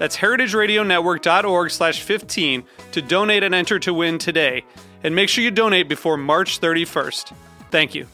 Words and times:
That's 0.00 0.16
heritageradionetwork.org 0.16 1.70
slash 1.70 2.00
15 2.00 2.64
to 2.92 3.02
donate 3.02 3.42
and 3.42 3.54
enter 3.54 3.78
to 3.80 3.92
win 3.92 4.16
today. 4.16 4.64
And 5.04 5.14
make 5.14 5.28
sure 5.28 5.44
you 5.44 5.50
donate 5.50 5.90
before 5.90 6.16
March 6.16 6.58
31st. 6.58 7.34
Thank 7.70 7.94
you. 7.94 8.06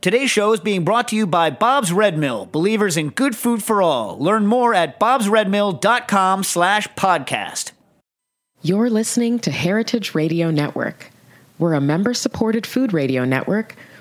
Today's 0.00 0.30
show 0.30 0.52
is 0.52 0.60
being 0.60 0.84
brought 0.84 1.08
to 1.08 1.16
you 1.16 1.26
by 1.26 1.50
Bob's 1.50 1.92
Red 1.92 2.16
Mill, 2.16 2.46
believers 2.46 2.96
in 2.96 3.10
good 3.10 3.34
food 3.34 3.64
for 3.64 3.82
all. 3.82 4.16
Learn 4.20 4.46
more 4.46 4.72
at 4.72 5.00
bobsredmill.com 5.00 6.44
slash 6.44 6.86
podcast. 6.90 7.72
You're 8.62 8.90
listening 8.90 9.40
to 9.40 9.50
Heritage 9.50 10.14
Radio 10.14 10.52
Network. 10.52 11.10
We're 11.58 11.74
a 11.74 11.80
member-supported 11.80 12.64
food 12.64 12.92
radio 12.92 13.24
network 13.24 13.74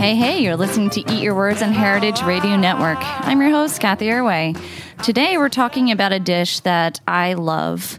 Hey, 0.00 0.14
hey, 0.14 0.42
you're 0.42 0.56
listening 0.56 0.88
to 0.90 1.00
Eat 1.12 1.22
Your 1.22 1.34
Words 1.34 1.60
on 1.60 1.74
Heritage 1.74 2.22
Radio 2.22 2.56
Network. 2.56 2.96
I'm 3.02 3.38
your 3.38 3.50
host, 3.50 3.82
Cathy 3.82 4.06
Erway. 4.06 4.58
Today 5.02 5.36
we're 5.36 5.50
talking 5.50 5.90
about 5.90 6.10
a 6.10 6.18
dish 6.18 6.60
that 6.60 6.98
I 7.06 7.34
love. 7.34 7.98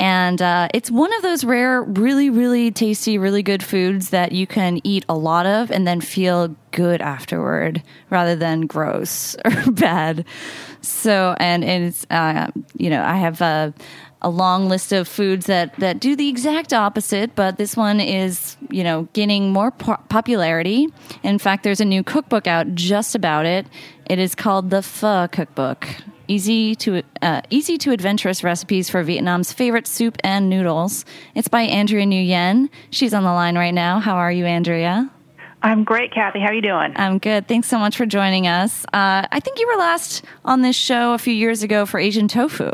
And 0.00 0.40
uh, 0.40 0.68
it's 0.72 0.90
one 0.90 1.12
of 1.12 1.20
those 1.20 1.44
rare, 1.44 1.82
really, 1.82 2.30
really 2.30 2.70
tasty, 2.70 3.18
really 3.18 3.42
good 3.42 3.62
foods 3.62 4.08
that 4.08 4.32
you 4.32 4.46
can 4.46 4.80
eat 4.84 5.04
a 5.06 5.14
lot 5.14 5.44
of 5.44 5.70
and 5.70 5.86
then 5.86 6.00
feel 6.00 6.56
good 6.70 7.02
afterward 7.02 7.82
rather 8.08 8.36
than 8.36 8.62
gross 8.62 9.36
or 9.44 9.70
bad. 9.70 10.24
So, 10.80 11.36
and, 11.38 11.62
and 11.62 11.84
it's, 11.84 12.06
uh, 12.08 12.52
you 12.78 12.88
know, 12.88 13.04
I 13.04 13.16
have 13.16 13.42
a, 13.42 13.74
a 14.24 14.30
long 14.30 14.68
list 14.68 14.90
of 14.90 15.06
foods 15.06 15.46
that, 15.46 15.76
that 15.78 16.00
do 16.00 16.16
the 16.16 16.28
exact 16.28 16.72
opposite, 16.72 17.34
but 17.34 17.58
this 17.58 17.76
one 17.76 18.00
is, 18.00 18.56
you 18.70 18.82
know, 18.82 19.06
gaining 19.12 19.52
more 19.52 19.70
po- 19.70 19.98
popularity. 20.08 20.88
In 21.22 21.38
fact, 21.38 21.62
there's 21.62 21.80
a 21.80 21.84
new 21.84 22.02
cookbook 22.02 22.46
out 22.46 22.74
just 22.74 23.14
about 23.14 23.44
it. 23.44 23.66
It 24.06 24.18
is 24.18 24.34
called 24.34 24.70
the 24.70 24.82
Pho 24.82 25.28
Cookbook. 25.30 25.86
Easy 26.26 26.74
to 26.76 27.02
uh, 27.20 27.42
easy 27.50 27.76
to 27.76 27.92
adventurous 27.92 28.42
recipes 28.42 28.88
for 28.88 29.02
Vietnam's 29.02 29.52
favorite 29.52 29.86
soup 29.86 30.16
and 30.24 30.48
noodles. 30.48 31.04
It's 31.34 31.48
by 31.48 31.62
Andrea 31.62 32.06
Nguyen. 32.06 32.70
She's 32.88 33.12
on 33.12 33.24
the 33.24 33.32
line 33.32 33.58
right 33.58 33.74
now. 33.74 34.00
How 34.00 34.16
are 34.16 34.32
you, 34.32 34.46
Andrea? 34.46 35.10
I'm 35.62 35.84
great, 35.84 36.12
Cathy. 36.12 36.40
How 36.40 36.46
are 36.46 36.54
you 36.54 36.62
doing? 36.62 36.94
I'm 36.96 37.18
good. 37.18 37.46
Thanks 37.46 37.68
so 37.68 37.78
much 37.78 37.98
for 37.98 38.06
joining 38.06 38.46
us. 38.46 38.86
Uh, 38.86 39.26
I 39.30 39.40
think 39.40 39.58
you 39.58 39.66
were 39.66 39.76
last 39.76 40.24
on 40.46 40.62
this 40.62 40.76
show 40.76 41.12
a 41.12 41.18
few 41.18 41.34
years 41.34 41.62
ago 41.62 41.84
for 41.84 42.00
Asian 42.00 42.26
tofu. 42.26 42.70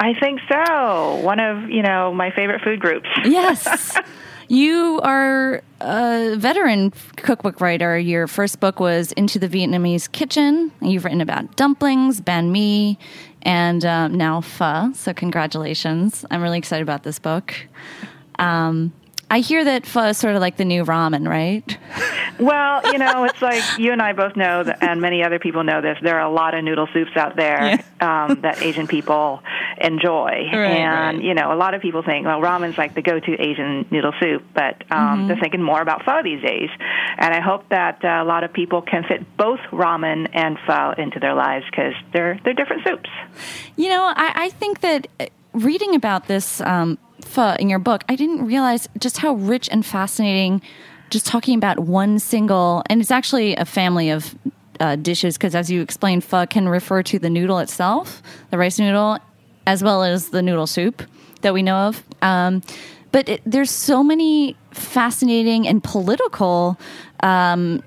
I 0.00 0.14
think 0.14 0.40
so. 0.48 1.16
One 1.22 1.40
of 1.40 1.68
you 1.70 1.82
know 1.82 2.12
my 2.12 2.30
favorite 2.30 2.62
food 2.62 2.80
groups. 2.80 3.08
Yes. 3.24 3.96
You 4.50 4.98
are 5.02 5.62
a 5.82 6.36
veteran 6.36 6.94
cookbook 7.16 7.60
writer. 7.60 7.98
Your 7.98 8.26
first 8.26 8.60
book 8.60 8.80
was 8.80 9.12
Into 9.12 9.38
the 9.38 9.46
Vietnamese 9.46 10.10
Kitchen. 10.10 10.72
You've 10.80 11.04
written 11.04 11.20
about 11.20 11.56
dumplings, 11.56 12.22
banh 12.22 12.50
mi, 12.50 12.98
and 13.42 13.84
um, 13.84 14.16
now 14.16 14.40
pho. 14.40 14.90
So, 14.94 15.12
congratulations. 15.12 16.24
I'm 16.30 16.40
really 16.42 16.56
excited 16.56 16.82
about 16.82 17.02
this 17.02 17.18
book. 17.18 17.54
Um, 18.38 18.94
I 19.30 19.40
hear 19.40 19.62
that 19.64 19.84
pho 19.86 20.04
is 20.08 20.16
sort 20.16 20.34
of 20.36 20.40
like 20.40 20.56
the 20.56 20.64
new 20.64 20.84
ramen, 20.84 21.28
right? 21.28 21.76
Well, 22.40 22.92
you 22.92 22.98
know, 22.98 23.24
it's 23.24 23.42
like 23.42 23.62
you 23.78 23.92
and 23.92 24.00
I 24.00 24.12
both 24.12 24.36
know, 24.36 24.62
that, 24.62 24.82
and 24.82 25.00
many 25.00 25.22
other 25.24 25.38
people 25.38 25.64
know 25.64 25.80
this. 25.82 25.98
There 26.02 26.18
are 26.20 26.26
a 26.26 26.32
lot 26.32 26.54
of 26.54 26.64
noodle 26.64 26.88
soups 26.92 27.10
out 27.16 27.36
there 27.36 27.82
Yeah. 28.00 28.26
um, 28.30 28.40
that 28.42 28.62
Asian 28.62 28.86
people 28.86 29.42
enjoy, 29.80 30.30
Right, 30.52 30.54
and 30.54 31.18
right. 31.18 31.24
you 31.24 31.34
know, 31.34 31.52
a 31.52 31.56
lot 31.56 31.74
of 31.74 31.82
people 31.82 32.02
think, 32.02 32.26
well, 32.26 32.40
ramen's 32.40 32.78
like 32.78 32.94
the 32.94 33.02
go-to 33.02 33.34
Asian 33.34 33.86
noodle 33.90 34.12
soup, 34.20 34.44
but 34.54 34.82
um, 34.90 34.98
Mm-hmm. 35.18 35.26
they're 35.28 35.40
thinking 35.40 35.62
more 35.62 35.80
about 35.80 36.04
pho 36.04 36.22
these 36.22 36.42
days. 36.42 36.70
And 37.18 37.34
I 37.34 37.40
hope 37.40 37.68
that 37.70 38.04
uh, 38.04 38.22
a 38.22 38.24
lot 38.24 38.44
of 38.44 38.52
people 38.52 38.82
can 38.82 39.04
fit 39.04 39.36
both 39.36 39.60
ramen 39.72 40.28
and 40.32 40.56
pho 40.66 40.94
into 40.96 41.18
their 41.20 41.34
lives 41.34 41.64
because 41.70 41.92
they're 42.12 42.38
they're 42.44 42.54
different 42.54 42.86
soups. 42.86 43.10
You 43.76 43.88
know, 43.90 44.04
I, 44.04 44.32
I 44.46 44.48
think 44.50 44.80
that 44.80 45.08
uh, 45.20 45.26
reading 45.52 45.94
about 45.96 46.28
this 46.28 46.60
um, 46.60 46.98
in 47.58 47.68
your 47.68 47.78
book, 47.78 48.04
I 48.08 48.16
didn't 48.16 48.46
realize 48.46 48.88
just 48.98 49.18
how 49.18 49.34
rich 49.34 49.68
and 49.70 49.84
fascinating. 49.84 50.62
Just 51.10 51.24
talking 51.24 51.56
about 51.56 51.78
one 51.78 52.18
single, 52.18 52.82
and 52.90 53.00
it's 53.00 53.10
actually 53.10 53.56
a 53.56 53.64
family 53.64 54.10
of 54.10 54.34
uh, 54.78 54.96
dishes 54.96 55.38
because, 55.38 55.54
as 55.54 55.70
you 55.70 55.80
explained, 55.80 56.22
pho 56.22 56.46
can 56.46 56.68
refer 56.68 57.02
to 57.04 57.18
the 57.18 57.30
noodle 57.30 57.58
itself, 57.60 58.22
the 58.50 58.58
rice 58.58 58.78
noodle, 58.78 59.18
as 59.66 59.82
well 59.82 60.02
as 60.02 60.28
the 60.30 60.42
noodle 60.42 60.66
soup 60.66 61.02
that 61.40 61.54
we 61.54 61.62
know 61.62 61.76
of. 61.76 62.02
Um, 62.20 62.62
but 63.10 63.28
it, 63.28 63.42
there's 63.46 63.70
so 63.70 64.02
many 64.02 64.56
fascinating 64.70 65.66
and 65.66 65.82
political 65.82 66.78
um, 67.22 67.82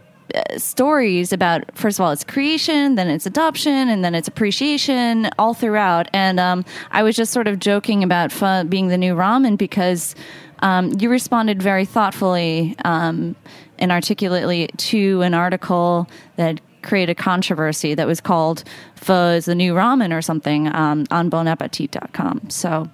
stories 0.57 1.33
about 1.33 1.63
first 1.77 1.99
of 1.99 2.05
all 2.05 2.11
its 2.11 2.23
creation 2.23 2.95
then 2.95 3.09
its 3.09 3.25
adoption 3.25 3.89
and 3.89 4.03
then 4.03 4.15
its 4.15 4.27
appreciation 4.27 5.29
all 5.37 5.53
throughout. 5.53 6.07
And 6.13 6.39
um, 6.39 6.65
i 6.91 7.03
was 7.03 7.15
just 7.15 7.31
sort 7.31 7.47
of 7.47 7.59
joking 7.59 8.03
about 8.03 8.31
pho 8.31 8.63
being 8.63 8.87
the 8.87 8.97
new 8.97 9.15
ramen 9.15 9.57
because 9.57 10.15
um, 10.59 10.93
you 10.99 11.09
responded 11.09 11.61
very 11.61 11.85
thoughtfully 11.85 12.75
um, 12.85 13.35
and 13.79 13.91
articulately 13.91 14.67
to 14.77 15.21
an 15.21 15.33
article 15.33 16.07
that 16.35 16.61
created 16.83 17.17
controversy 17.17 17.93
that 17.95 18.07
was 18.07 18.21
called 18.21 18.63
pho 18.95 19.31
is 19.31 19.45
the 19.45 19.55
new 19.55 19.73
ramen 19.73 20.15
or 20.15 20.21
something 20.21 20.73
um, 20.73 21.05
on 21.11 21.29
bonappetit.com 21.29 22.49
so 22.49 22.89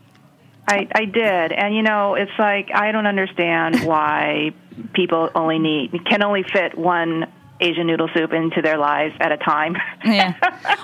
I, 0.70 0.86
I 0.94 1.06
did, 1.06 1.54
and 1.54 1.74
you 1.74 1.82
know, 1.82 2.16
it's 2.16 2.38
like 2.38 2.70
I 2.74 2.92
don't 2.92 3.06
understand 3.06 3.84
why 3.86 4.54
people 4.94 5.30
only 5.36 5.60
need 5.60 5.92
can 6.06 6.24
only 6.24 6.44
fit 6.44 6.78
one 6.78 7.26
Asian 7.60 7.88
noodle 7.88 8.10
soup 8.14 8.34
into 8.34 8.62
their 8.62 8.78
lives 8.78 9.16
at 9.20 9.32
a 9.32 9.38
time. 9.38 9.76
yeah 10.06 10.34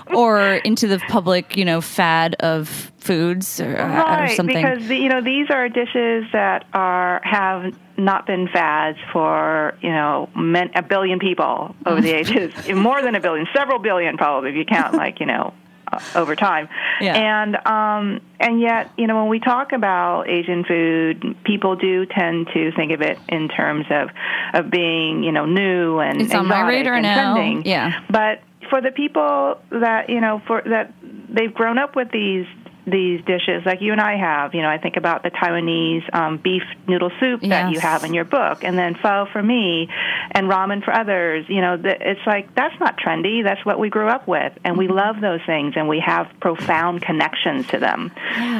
or 0.15 0.55
into 0.55 0.87
the 0.87 0.99
public 1.07 1.55
you 1.55 1.65
know 1.65 1.81
fad 1.81 2.35
of 2.35 2.91
foods 2.97 3.59
or, 3.59 3.73
or 3.73 3.87
right, 3.87 4.35
something 4.35 4.55
because 4.55 4.89
you 4.89 5.09
know 5.09 5.21
these 5.21 5.49
are 5.49 5.67
dishes 5.69 6.25
that 6.31 6.65
are 6.73 7.21
have 7.23 7.73
not 7.97 8.25
been 8.25 8.47
fads 8.47 8.97
for 9.11 9.77
you 9.81 9.91
know 9.91 10.29
men, 10.35 10.71
a 10.75 10.81
billion 10.81 11.19
people 11.19 11.75
over 11.85 12.01
the 12.01 12.11
ages, 12.17 12.53
more 12.73 13.01
than 13.01 13.15
a 13.15 13.19
billion, 13.19 13.47
several 13.53 13.79
billion 13.79 14.17
probably 14.17 14.49
if 14.49 14.55
you 14.55 14.65
count 14.65 14.95
like 14.95 15.19
you 15.19 15.25
know 15.25 15.53
uh, 15.53 15.62
over 16.15 16.35
time. 16.35 16.69
Yeah. 17.01 17.15
And 17.15 17.55
um, 17.67 18.21
and 18.39 18.59
yet 18.59 18.91
you 18.97 19.07
know 19.07 19.15
when 19.21 19.29
we 19.29 19.39
talk 19.39 19.71
about 19.71 20.29
Asian 20.29 20.63
food, 20.63 21.35
people 21.43 21.75
do 21.75 22.05
tend 22.05 22.47
to 22.53 22.71
think 22.73 22.91
of 22.91 23.01
it 23.01 23.17
in 23.29 23.47
terms 23.49 23.85
of 23.89 24.09
of 24.53 24.69
being 24.69 25.23
you 25.23 25.31
know 25.31 25.45
new 25.45 25.99
and 25.99 26.21
It's 26.21 26.33
on 26.33 26.47
my 26.47 26.67
radar 26.67 26.95
and 26.95 27.03
now. 27.03 27.33
trending. 27.35 27.65
Yeah. 27.65 28.01
But 28.09 28.41
for 28.69 28.81
the 28.81 28.91
people 28.91 29.57
that 29.71 30.09
you 30.09 30.21
know 30.21 30.41
for 30.47 30.61
that 30.65 30.93
they've 31.29 31.53
grown 31.53 31.77
up 31.77 31.95
with 31.95 32.11
these 32.11 32.45
these 32.85 33.23
dishes 33.25 33.63
like 33.65 33.81
you 33.81 33.91
and 33.91 34.01
I 34.01 34.17
have. 34.17 34.53
You 34.53 34.61
know, 34.61 34.69
I 34.69 34.77
think 34.77 34.97
about 34.97 35.23
the 35.23 35.31
Taiwanese 35.31 36.13
um, 36.13 36.37
beef 36.37 36.63
noodle 36.87 37.11
soup 37.19 37.41
that 37.41 37.71
you 37.71 37.79
have 37.79 38.03
in 38.03 38.13
your 38.13 38.25
book, 38.25 38.63
and 38.63 38.77
then 38.77 38.95
pho 38.95 39.27
for 39.31 39.41
me, 39.41 39.89
and 40.31 40.49
ramen 40.49 40.83
for 40.83 40.93
others. 40.93 41.45
You 41.47 41.61
know, 41.61 41.77
th- 41.77 41.97
it's 42.01 42.25
like 42.25 42.53
that's 42.55 42.77
not 42.79 42.97
trendy. 42.97 43.43
That's 43.43 43.65
what 43.65 43.79
we 43.79 43.89
grew 43.89 44.07
up 44.07 44.27
with, 44.27 44.53
and 44.63 44.77
we 44.77 44.87
love 44.87 45.21
those 45.21 45.41
things, 45.45 45.73
and 45.75 45.87
we 45.87 45.99
have 45.99 46.27
profound 46.39 47.01
connections 47.01 47.67
to 47.67 47.79
them. 47.79 48.11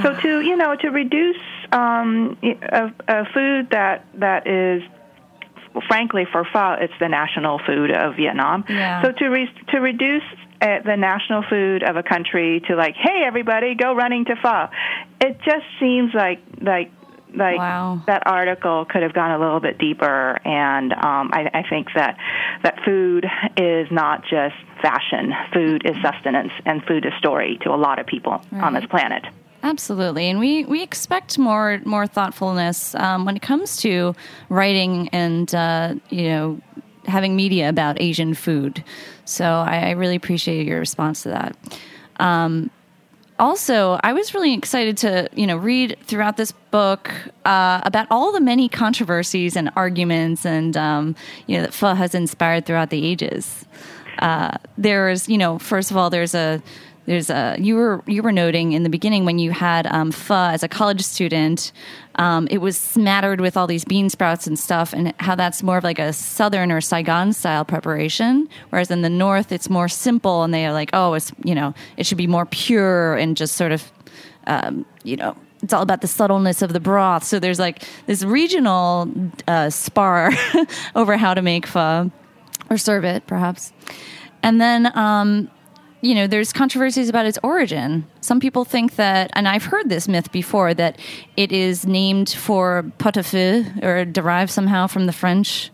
So 0.04 0.20
to 0.22 0.42
you 0.42 0.56
know 0.56 0.76
to 0.76 0.90
reduce 0.90 1.38
um, 1.72 2.38
a, 2.44 2.92
a 3.08 3.26
food 3.34 3.70
that 3.72 4.06
that 4.16 4.48
is 4.48 4.84
frankly, 5.88 6.26
for 6.32 6.46
pho, 6.52 6.76
it's 6.80 6.94
the 7.00 7.10
national 7.10 7.60
food 7.66 7.92
of 7.92 8.16
Vietnam. 8.16 8.66
Yeah. 8.70 9.02
So 9.04 9.12
to 9.12 9.26
re- 9.28 9.50
to 9.70 9.80
reduce 9.80 10.24
uh, 10.62 10.80
the 10.86 10.96
national 10.96 11.44
food 11.50 11.84
of 11.84 11.96
a 11.98 12.04
country 12.04 12.62
to 12.68 12.76
like, 12.76 12.96
hey, 12.96 13.24
everybody, 13.26 13.76
go 13.76 13.94
running 13.96 14.26
to 14.26 14.36
pho, 14.36 14.68
it 15.22 15.38
just 15.44 15.66
seems 15.80 16.14
like 16.14 16.40
like 16.62 16.92
like 17.36 17.58
Wow. 17.58 18.02
that 18.06 18.28
article 18.28 18.86
could 18.86 19.02
have 19.02 19.14
gone 19.14 19.32
a 19.32 19.40
little 19.40 19.60
bit 19.60 19.80
deeper. 19.80 20.40
And 20.46 20.94
um, 20.94 21.32
I, 21.34 21.50
I 21.54 21.64
think 21.68 21.88
that 21.96 22.18
that 22.62 22.80
food 22.86 23.26
is 23.58 23.88
not 23.92 24.22
just 24.24 24.56
fashion. 24.82 25.34
Food 25.52 25.82
is 25.86 25.96
sustenance, 26.04 26.52
and 26.66 26.84
food 26.86 27.06
is 27.06 27.14
story 27.18 27.58
to 27.64 27.72
a 27.72 27.76
lot 27.76 27.98
of 28.00 28.06
people 28.06 28.40
on 28.52 28.74
this 28.74 28.86
planet. 28.86 29.24
Absolutely, 29.64 30.30
and 30.30 30.40
we, 30.40 30.66
we 30.66 30.84
expect 30.84 31.40
more 31.40 31.80
more 31.86 32.06
thoughtfulness 32.06 32.94
um, 32.96 33.24
when 33.24 33.38
it 33.38 33.42
comes 33.42 33.78
to 33.78 34.14
writing 34.50 35.08
and 35.14 35.56
uh, 35.56 35.96
you 36.10 36.24
know 36.24 36.62
having 37.06 37.38
media 37.38 37.70
about 37.70 38.02
Asian 38.02 38.34
food. 38.34 38.84
So 39.24 39.46
I, 39.46 39.88
I 39.88 39.92
really 39.92 40.18
appreciate 40.18 40.68
your 40.68 40.80
response 40.80 41.24
to 41.24 41.30
that. 41.30 41.56
Um, 42.20 42.72
also, 43.40 44.00
I 44.04 44.12
was 44.14 44.34
really 44.34 44.54
excited 44.54 44.98
to 44.98 45.30
you 45.34 45.48
know 45.48 45.56
read 45.56 45.98
throughout 46.04 46.36
this 46.36 46.52
book 46.52 47.10
uh, 47.46 47.80
about 47.86 48.08
all 48.12 48.34
the 48.34 48.42
many 48.42 48.68
controversies 48.68 49.56
and 49.56 49.72
arguments 49.78 50.46
and 50.46 50.76
um, 50.76 51.16
you 51.48 51.56
know 51.56 51.64
that 51.64 51.74
pho 51.74 51.94
has 51.94 52.14
inspired 52.14 52.66
throughout 52.66 52.90
the 52.90 53.06
ages. 53.06 53.66
Uh, 54.20 54.58
there's 54.78 55.30
you 55.30 55.38
know 55.38 55.58
first 55.58 55.90
of 55.90 55.96
all 55.96 56.10
there's 56.10 56.36
a 56.36 56.62
there's 57.06 57.30
a 57.30 57.56
you 57.60 57.76
were 57.76 58.04
you 58.08 58.24
were 58.24 58.32
noting 58.32 58.74
in 58.74 58.84
the 58.84 58.90
beginning 58.90 59.26
when 59.26 59.40
you 59.40 59.52
had 59.52 59.88
um, 59.88 60.12
pho 60.12 60.36
as 60.36 60.64
a 60.64 60.68
college 60.68 61.02
student, 61.02 61.72
um, 62.16 62.48
it 62.50 62.60
was 62.60 62.78
smattered 62.78 63.42
with 63.42 63.58
all 63.58 63.68
these 63.68 63.84
bean 63.84 64.10
sprouts 64.10 64.48
and 64.48 64.58
stuff, 64.58 64.94
and 64.94 65.14
how 65.20 65.36
that's 65.36 65.64
more 65.64 65.78
of 65.78 65.84
like 65.84 66.00
a 66.00 66.14
southern 66.14 66.72
or 66.72 66.82
Saigon 66.82 67.34
style 67.34 67.66
preparation, 67.66 68.48
whereas 68.70 68.90
in 68.90 69.02
the 69.02 69.10
north 69.10 69.52
it's 69.52 69.70
more 69.70 69.90
simple, 69.90 70.44
and 70.44 70.54
they 70.54 70.66
are 70.66 70.74
like, 70.74 70.92
oh, 70.94 71.14
it's 71.14 71.32
you 71.44 71.56
know 71.56 71.74
it 71.98 72.06
should 72.06 72.18
be 72.18 72.28
more 72.28 72.46
pure 72.46 73.16
and 73.16 73.36
just 73.36 73.56
sort 73.56 73.72
of 73.72 73.92
um, 74.48 74.86
you 75.04 75.18
know 75.18 75.36
it's 75.62 75.74
all 75.74 75.82
about 75.82 76.02
the 76.02 76.08
subtleness 76.08 76.62
of 76.62 76.74
the 76.74 76.80
broth. 76.80 77.24
So 77.24 77.40
there's 77.40 77.60
like 77.60 77.84
this 78.06 78.24
regional 78.24 79.12
uh, 79.48 79.70
spar 79.70 80.32
over 80.96 81.18
how 81.18 81.34
to 81.34 81.42
make 81.42 81.66
pho 81.66 82.12
or 82.70 82.78
serve 82.78 83.06
it, 83.06 83.26
perhaps. 83.28 83.72
And 84.42 84.60
then, 84.60 84.96
um, 84.98 85.50
you 86.04 86.14
know, 86.14 86.28
there's 86.28 86.52
controversies 86.52 87.08
about 87.08 87.26
its 87.26 87.40
origin. 87.44 88.06
Some 88.20 88.42
people 88.42 88.66
think 88.66 88.98
that, 88.98 89.32
and 89.34 89.48
I've 89.48 89.64
heard 89.64 89.88
this 89.88 90.10
myth 90.10 90.34
before, 90.34 90.74
that 90.74 91.00
it 91.38 91.54
is 91.54 91.88
named 91.88 92.30
for 92.30 92.84
pot 92.98 93.18
au 93.18 93.24
feu 93.24 93.64
or 93.82 94.04
derived 94.04 94.52
somehow 94.52 94.88
from 94.88 95.06
the 95.06 95.14
French 95.14 95.72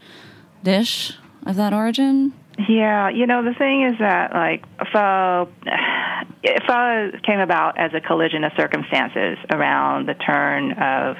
dish 0.63 1.13
of 1.47 1.55
that 1.55 1.73
origin. 1.73 2.33
Yeah, 2.67 3.09
you 3.09 3.25
know 3.25 3.43
the 3.43 3.55
thing 3.55 3.83
is 3.83 3.97
that 3.99 4.33
like 4.33 4.65
pho, 4.93 5.49
pho 6.67 7.11
came 7.25 7.39
about 7.39 7.79
as 7.79 7.91
a 7.95 8.01
collision 8.01 8.43
of 8.43 8.51
circumstances 8.55 9.39
around 9.49 10.07
the 10.07 10.13
turn 10.13 10.73
of 10.73 11.17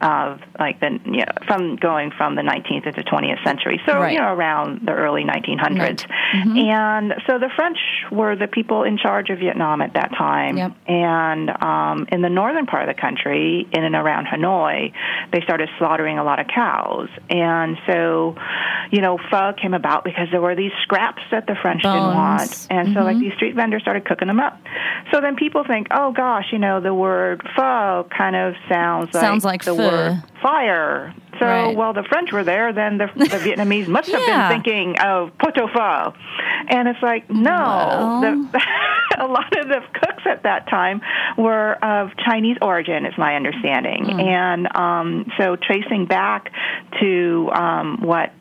of 0.00 0.40
like 0.58 0.80
the 0.80 0.98
you 1.04 1.24
know, 1.24 1.32
from 1.46 1.76
going 1.76 2.10
from 2.16 2.34
the 2.36 2.42
19th 2.42 2.86
into 2.86 3.02
20th 3.02 3.42
century. 3.44 3.80
So 3.86 3.94
Right. 3.94 4.12
you 4.12 4.18
know 4.20 4.32
around 4.32 4.82
the 4.86 4.92
early 4.92 5.24
1900s, 5.24 5.78
Right. 5.78 6.06
Mm-hmm. 6.34 6.56
and 6.58 7.14
so 7.26 7.38
the 7.38 7.48
French 7.54 7.78
were 8.12 8.36
the 8.36 8.46
people 8.46 8.82
in 8.82 8.98
charge 8.98 9.30
of 9.30 9.38
Vietnam 9.38 9.80
at 9.82 9.94
that 9.94 10.10
time. 10.16 10.56
Yep. 10.58 10.72
And 10.86 11.50
um, 11.62 12.06
in 12.12 12.22
the 12.22 12.28
northern 12.28 12.66
part 12.66 12.88
of 12.88 12.94
the 12.94 13.00
country, 13.00 13.66
in 13.72 13.84
and 13.84 13.94
around 13.94 14.26
Hanoi, 14.26 14.92
they 15.32 15.40
started 15.42 15.68
slaughtering 15.78 16.18
a 16.18 16.24
lot 16.24 16.38
of 16.40 16.46
cows. 16.48 17.08
And 17.30 17.76
so, 17.86 18.36
you 18.90 19.00
know, 19.00 19.18
pho 19.30 19.52
came 19.60 19.74
about 19.74 20.04
because 20.04 20.28
there 20.30 20.40
were 20.40 20.54
these 20.54 20.72
scraps 20.82 21.22
that 21.30 21.46
the 21.46 21.54
French 21.60 21.82
didn't 21.82 21.96
want. 21.96 22.38
Bones. 22.40 22.66
And 22.70 22.94
so, 22.94 23.00
like, 23.00 23.18
these 23.18 23.32
street 23.34 23.54
vendors 23.54 23.82
started 23.82 24.04
cooking 24.04 24.28
them 24.28 24.40
up. 24.40 24.58
So 25.12 25.20
then 25.20 25.36
people 25.36 25.64
think, 25.66 25.88
oh, 25.90 26.12
gosh, 26.12 26.46
you 26.52 26.58
know, 26.58 26.80
the 26.80 26.94
word 26.94 27.42
pho 27.56 28.06
kind 28.16 28.36
of 28.36 28.54
sounds 28.68 29.14
like, 29.14 29.20
Sounds 29.22 29.44
like 29.44 29.64
the 29.64 29.74
word 29.86 30.22
fire. 30.42 31.14
So, 31.38 31.44
Right. 31.46 31.76
well, 31.76 31.92
the 31.92 32.02
French 32.08 32.32
were 32.32 32.44
there, 32.44 32.72
then 32.72 32.96
the, 32.98 33.08
the 33.14 33.24
Vietnamese 33.46 33.88
must 33.88 34.08
have 34.10 34.22
Yeah. 34.26 34.48
been 34.48 34.62
thinking 34.62 34.98
of 34.98 35.36
pot 35.38 35.58
au 35.60 35.66
feu. 35.68 36.12
And 36.68 36.88
it's 36.88 37.02
like, 37.02 37.28
no. 37.30 37.50
Well. 37.50 38.20
The, 38.22 38.60
a 39.18 39.26
lot 39.26 39.56
of 39.58 39.68
the 39.68 39.80
cooks 40.00 40.22
at 40.28 40.42
that 40.44 40.68
time 40.68 41.00
were 41.36 41.72
of 41.84 42.10
Chinese 42.26 42.56
origin, 42.62 43.04
is 43.06 43.14
my 43.18 43.34
understanding. 43.36 44.18
And 44.20 44.68
um, 44.76 45.30
so 45.38 45.56
tracing 45.56 46.06
back 46.06 46.50
to 47.00 47.50
um, 47.52 47.98
what 48.02 48.32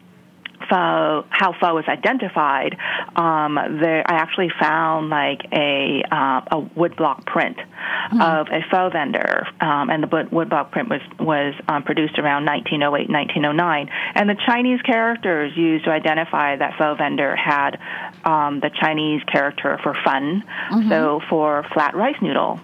pho, 0.70 1.26
how 1.30 1.54
pho 1.60 1.76
was 1.76 1.86
identified, 1.88 2.78
um, 3.16 3.56
there, 3.56 4.04
I 4.06 4.16
actually 4.16 4.52
found 4.60 5.10
like 5.10 5.42
a 5.52 6.04
uh, 6.12 6.42
a 6.52 6.62
woodblock 6.62 7.26
print 7.26 7.58
of 8.22 8.48
a 8.52 8.62
pho 8.70 8.90
vendor, 8.90 9.48
um, 9.62 9.90
and 9.90 10.04
the 10.04 10.08
woodblock 10.08 10.72
print 10.72 10.90
was 10.90 11.02
was 11.20 11.54
um, 11.68 11.84
produced 11.84 12.20
around 12.20 12.46
1908, 12.46 13.10
1909, 13.10 13.90
and 14.16 14.30
the 14.30 14.38
Chinese 14.46 14.82
characters 14.82 15.56
used 15.56 15.86
to 15.86 15.92
identify 15.92 16.56
that 16.56 16.78
pho 16.78 16.96
vendor 16.96 17.36
had 17.36 17.80
um, 18.24 18.60
the 18.60 18.70
Chinese 18.70 19.22
character 19.24 19.80
for 19.84 19.96
fun, 20.04 20.44
so 20.90 21.22
for 21.30 21.66
flat 21.74 21.96
rice 21.96 22.18
noodle. 22.22 22.60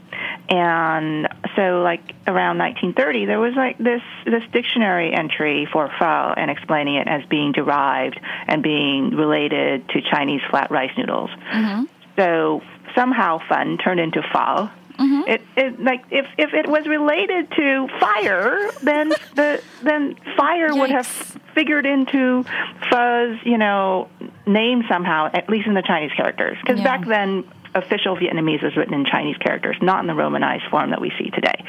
And 0.51 1.29
so, 1.55 1.81
like 1.81 2.13
around 2.27 2.57
1930, 2.57 3.25
there 3.25 3.39
was 3.39 3.53
like 3.55 3.77
this 3.77 4.01
this 4.25 4.43
dictionary 4.51 5.13
entry 5.13 5.65
for 5.71 5.89
pho 5.97 6.33
and 6.35 6.51
explaining 6.51 6.95
it 6.95 7.07
as 7.07 7.23
being 7.29 7.53
derived 7.53 8.19
and 8.47 8.61
being 8.61 9.11
related 9.15 9.87
to 9.89 10.01
Chinese 10.01 10.41
flat 10.49 10.69
rice 10.69 10.91
noodles. 10.97 11.29
Mm-hmm. 11.29 11.83
So 12.17 12.61
somehow 12.93 13.39
fun 13.47 13.77
turned 13.77 14.01
into 14.01 14.21
pho. 14.21 14.69
Mm-hmm. 14.99 15.21
It, 15.29 15.41
it 15.55 15.79
like 15.79 16.03
if 16.11 16.25
if 16.37 16.53
it 16.53 16.67
was 16.67 16.85
related 16.85 17.49
to 17.51 17.87
fire, 18.01 18.71
then 18.83 19.09
the 19.35 19.63
then 19.83 20.17
fire 20.35 20.75
would 20.75 20.91
have 20.91 21.07
figured 21.55 21.85
into 21.85 22.43
pho's 22.91 23.39
you 23.45 23.57
know 23.57 24.09
name 24.45 24.83
somehow, 24.89 25.29
at 25.33 25.49
least 25.49 25.67
in 25.67 25.75
the 25.75 25.81
Chinese 25.81 26.11
characters, 26.11 26.57
because 26.61 26.79
Yeah. 26.79 26.97
back 26.97 27.07
then 27.07 27.45
official 27.73 28.17
Vietnamese 28.17 28.63
was 28.63 28.75
written 28.75 28.93
in 28.93 29.05
Chinese 29.05 29.37
characters, 29.37 29.77
not 29.81 30.01
in 30.01 30.07
the 30.07 30.15
Romanized 30.15 30.63
form 30.69 30.89
that 30.89 31.01
we 31.01 31.11
see 31.17 31.29
today. 31.29 31.63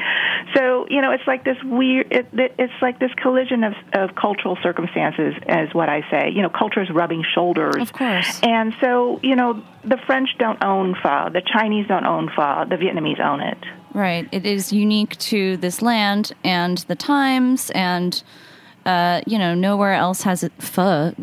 So 0.55 0.87
you 0.89 1.01
know, 1.01 1.13
it's 1.13 1.27
like 1.27 1.45
this 1.45 1.57
weird. 1.63 2.13
It, 2.13 2.27
it, 2.33 2.55
it's 2.59 2.73
like 2.83 2.99
this 2.99 3.13
collision 3.15 3.65
of 3.65 3.75
of 3.93 4.15
cultural 4.15 4.59
circumstances, 4.63 5.35
as 5.47 5.73
what 5.73 5.89
I 5.89 6.03
say. 6.11 6.31
You 6.31 6.43
know, 6.43 6.51
cultures 6.51 6.89
rubbing 6.91 7.25
shoulders. 7.35 7.77
Of 7.77 7.93
course. 7.93 8.41
And 8.43 8.75
so 8.81 9.21
you 9.23 9.37
know, 9.37 9.63
the 9.85 9.99
French 10.07 10.31
don't 10.39 10.63
own 10.63 10.95
pho, 11.03 11.31
the 11.33 11.43
Chinese 11.43 11.87
don't 11.87 12.07
own 12.07 12.31
pho, 12.35 12.65
the 12.69 12.77
Vietnamese 12.77 13.21
own 13.21 13.41
it. 13.41 13.59
Right. 13.95 14.27
It 14.33 14.47
is 14.47 14.73
unique 14.73 15.17
to 15.19 15.57
this 15.59 15.83
land 15.83 16.33
and 16.45 16.79
the 16.79 16.97
times, 16.97 17.71
and 17.71 18.23
uh, 18.87 19.21
you 19.27 19.39
know, 19.39 19.55
nowhere 19.55 19.95
else 19.95 20.23
has 20.23 20.43
it 20.43 20.53
pho. 20.59 21.15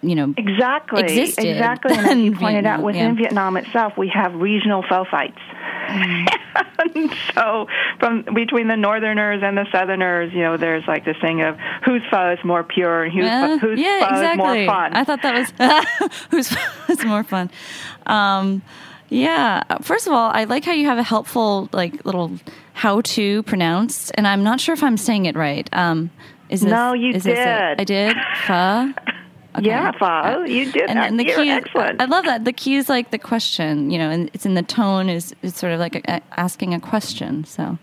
You 0.00 0.14
know, 0.14 0.34
Exactly. 0.36 1.02
Existed 1.02 1.44
Exactly. 1.46 1.94
And 1.96 2.06
as 2.06 2.16
you 2.18 2.32
pointed 2.36 2.66
out, 2.66 2.82
within 2.82 3.14
yeah. 3.16 3.22
Vietnam 3.22 3.56
itself, 3.56 3.94
we 3.96 4.08
have 4.14 4.34
regional 4.34 4.84
pho 4.88 5.04
fights. 5.10 5.38
And 6.94 7.10
so, 7.34 7.66
from 7.98 8.22
between 8.34 8.68
the 8.68 8.76
Northerners 8.76 9.42
and 9.42 9.56
the 9.58 9.66
Southerners, 9.72 10.32
you 10.32 10.40
know, 10.42 10.56
there's 10.56 10.84
like 10.86 11.04
this 11.04 11.16
thing 11.20 11.42
of 11.42 11.56
whose 11.84 12.02
pho 12.10 12.32
is 12.32 12.44
more 12.44 12.62
pure 12.62 13.04
and 13.04 13.12
whose, 13.12 13.26
Uh, 13.26 13.58
whose 13.58 13.80
yeah, 13.80 14.08
pho 14.08 14.14
exactly. 14.14 14.60
is 14.60 14.66
more 14.66 14.74
fun. 14.74 14.92
I 14.94 15.04
thought 15.04 15.22
that 15.22 15.34
was 15.34 16.18
who's 16.30 16.56
was 16.88 17.04
more 17.04 17.24
fun. 17.24 17.50
Um, 18.06 18.62
yeah. 19.08 19.64
First 19.82 20.06
of 20.06 20.12
all, 20.12 20.30
I 20.32 20.44
like 20.44 20.64
how 20.64 20.72
you 20.72 20.86
have 20.86 20.98
a 20.98 21.02
helpful 21.02 21.68
like 21.72 22.04
little 22.04 22.38
how 22.74 23.00
to 23.00 23.42
pronounce, 23.44 24.10
and 24.12 24.26
I'm 24.28 24.44
not 24.44 24.60
sure 24.60 24.72
if 24.74 24.82
I'm 24.84 24.96
saying 24.96 25.26
it 25.26 25.34
right. 25.34 25.68
Um, 25.72 26.10
is 26.48 26.60
this, 26.60 26.70
No, 26.70 26.92
you 26.92 27.10
is 27.12 27.24
this 27.24 27.34
did. 27.34 27.80
I 27.80 27.84
did. 27.84 28.16
Pho. 28.46 28.92
Okay. 29.58 29.66
Yeah, 29.66 29.92
pho. 29.92 30.44
You 30.44 30.70
did. 30.72 30.88
And, 30.88 30.98
and 30.98 31.18
the 31.18 31.24
You're 31.24 31.40
is, 31.40 31.48
excellent. 31.48 32.00
I 32.00 32.06
love 32.06 32.24
that. 32.24 32.44
The 32.44 32.52
key 32.52 32.76
is 32.76 32.88
like 32.88 33.10
the 33.10 33.18
question, 33.18 33.90
you 33.90 33.98
know, 33.98 34.10
and 34.10 34.30
it's 34.32 34.46
in 34.46 34.54
the 34.54 34.62
tone 34.62 35.08
is 35.08 35.34
it's 35.42 35.58
sort 35.58 35.72
of 35.72 35.80
like 35.80 35.96
a, 35.96 36.02
a- 36.16 36.22
asking 36.36 36.74
a 36.74 36.80
question. 36.80 37.44
So 37.44 37.78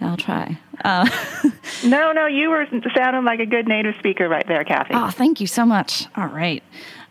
I'll 0.00 0.16
try. 0.16 0.58
Uh, 0.84 1.08
no, 1.84 2.12
no, 2.12 2.26
you 2.26 2.50
were 2.50 2.66
sounding 2.94 3.24
like 3.24 3.40
a 3.40 3.46
good 3.46 3.66
native 3.66 3.96
speaker 3.96 4.28
right 4.28 4.46
there, 4.46 4.64
Cathy. 4.64 4.94
Oh, 4.94 5.10
thank 5.10 5.40
you 5.40 5.46
so 5.46 5.64
much. 5.64 6.06
All 6.16 6.28
right. 6.28 6.62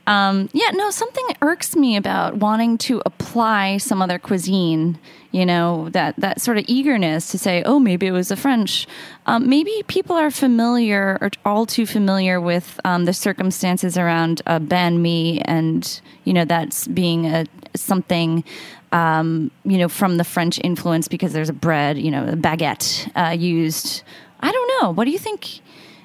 Um, 0.07 0.49
yeah, 0.53 0.69
no, 0.71 0.91
something 0.91 1.25
irks 1.41 1.75
me 1.75 1.95
about 1.95 2.35
wanting 2.35 2.77
to 2.79 3.01
apply 3.05 3.77
some 3.77 4.01
other 4.01 4.19
cuisine. 4.19 4.99
You 5.31 5.45
know 5.45 5.89
that 5.89 6.15
that 6.17 6.39
sort 6.41 6.57
of 6.57 6.65
eagerness 6.67 7.31
to 7.31 7.37
say, 7.37 7.63
"Oh, 7.65 7.79
maybe 7.79 8.07
it 8.07 8.11
was 8.11 8.29
the 8.29 8.37
French." 8.37 8.87
Um, 9.25 9.49
maybe 9.49 9.83
people 9.87 10.15
are 10.15 10.31
familiar 10.31 11.17
or 11.19 11.31
all 11.43 11.65
too 11.65 11.85
familiar 11.85 12.39
with 12.39 12.79
um, 12.85 13.05
the 13.05 13.13
circumstances 13.13 13.97
around 13.97 14.41
uh, 14.45 14.59
banh 14.59 14.99
mi, 14.99 15.41
and 15.41 15.99
you 16.23 16.33
know 16.33 16.45
that's 16.45 16.87
being 16.87 17.25
a 17.25 17.45
something 17.75 18.43
um, 18.91 19.51
you 19.65 19.77
know 19.77 19.89
from 19.89 20.17
the 20.17 20.23
French 20.23 20.59
influence 20.63 21.07
because 21.07 21.33
there's 21.33 21.49
a 21.49 21.53
bread, 21.53 21.97
you 21.97 22.11
know, 22.11 22.25
a 22.27 22.35
baguette 22.35 23.09
uh, 23.15 23.31
used. 23.31 24.03
I 24.39 24.51
don't 24.51 24.71
know. 24.81 24.91
What 24.91 25.05
do 25.05 25.11
you 25.11 25.19
think? 25.19 25.61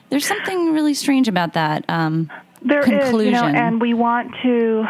There's 0.09 0.27
something 0.27 0.73
really 0.73 0.95
strange 0.95 1.29
about 1.29 1.53
that. 1.53 1.89
There 2.63 2.81
is, 2.81 3.13
you 3.13 3.31
know, 3.31 3.45
and 3.47 3.81
we 3.81 3.95
want 3.95 4.35
to 4.43 4.85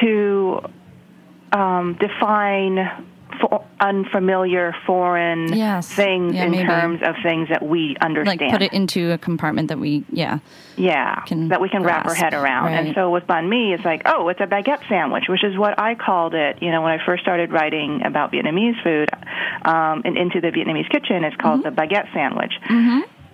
to 0.00 0.60
um, 1.52 1.94
define 1.98 2.78
unfamiliar 3.80 4.74
foreign 4.86 5.52
Yes. 5.52 5.88
things 5.92 6.34
Yeah, 6.34 6.44
in 6.44 6.50
maybe. 6.52 6.64
terms 6.64 7.00
of 7.02 7.16
things 7.22 7.48
that 7.48 7.62
we 7.66 7.96
understand. 8.00 8.40
like 8.40 8.50
put 8.50 8.62
it 8.62 8.72
into 8.72 9.10
a 9.12 9.18
compartment 9.18 9.68
that 9.68 9.78
we, 9.78 10.04
yeah, 10.12 10.38
yeah, 10.76 11.20
can 11.26 11.48
that 11.48 11.60
we 11.60 11.68
can 11.68 11.82
wrap 11.82 12.06
our 12.06 12.14
head 12.14 12.34
around. 12.34 12.66
right. 12.66 12.86
And 12.86 12.94
so 12.94 13.10
with 13.10 13.24
banh 13.24 13.48
mi, 13.48 13.72
it's 13.72 13.84
like, 13.84 14.02
oh, 14.06 14.28
it's 14.28 14.40
a 14.40 14.46
baguette 14.46 14.86
sandwich, 14.88 15.24
which 15.28 15.42
is 15.44 15.56
what 15.58 15.78
I 15.78 15.94
called 15.94 16.34
it. 16.34 16.62
You 16.62 16.70
know, 16.70 16.82
when 16.82 16.92
I 16.92 17.04
first 17.04 17.22
started 17.22 17.50
writing 17.52 18.02
about 18.04 18.32
Vietnamese 18.32 18.80
food 18.82 19.08
um, 19.64 20.02
and 20.04 20.16
into 20.16 20.40
the 20.40 20.48
Vietnamese 20.48 20.88
kitchen, 20.90 21.24
it's 21.24 21.36
called 21.36 21.64
Mm-hmm. 21.64 21.74
the 21.74 21.82
baguette 21.82 22.12
sandwich. 22.12 22.52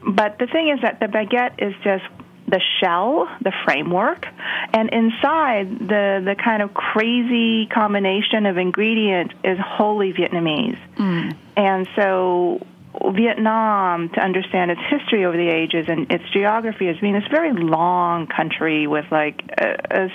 But 0.06 0.38
the 0.38 0.46
thing 0.46 0.68
is 0.70 0.80
that 0.82 1.00
the 1.00 1.06
baguette 1.06 1.54
is 1.58 1.74
just 1.84 2.04
the 2.48 2.60
shell, 2.80 3.28
the 3.42 3.52
framework, 3.64 4.26
and 4.72 4.90
inside 4.90 5.78
the 5.78 6.22
the 6.24 6.34
kind 6.42 6.62
of 6.62 6.72
crazy 6.74 7.66
combination 7.66 8.46
of 8.46 8.56
ingredients 8.56 9.34
is 9.44 9.58
wholly 9.58 10.12
Vietnamese. 10.12 10.78
Hmm. 10.96 11.30
And 11.56 11.88
so 11.94 12.66
Vietnam, 13.12 14.08
to 14.10 14.20
understand 14.20 14.70
its 14.70 14.80
history 14.88 15.24
over 15.24 15.36
the 15.36 15.48
ages 15.48 15.86
and 15.88 16.10
its 16.10 16.24
geography 16.32 16.88
as 16.88 16.96
being 16.98 17.14
this 17.14 17.28
very 17.30 17.52
long 17.52 18.26
country 18.26 18.86
with 18.86 19.04
like 19.10 19.42
a, 19.58 19.76
a 19.90 20.10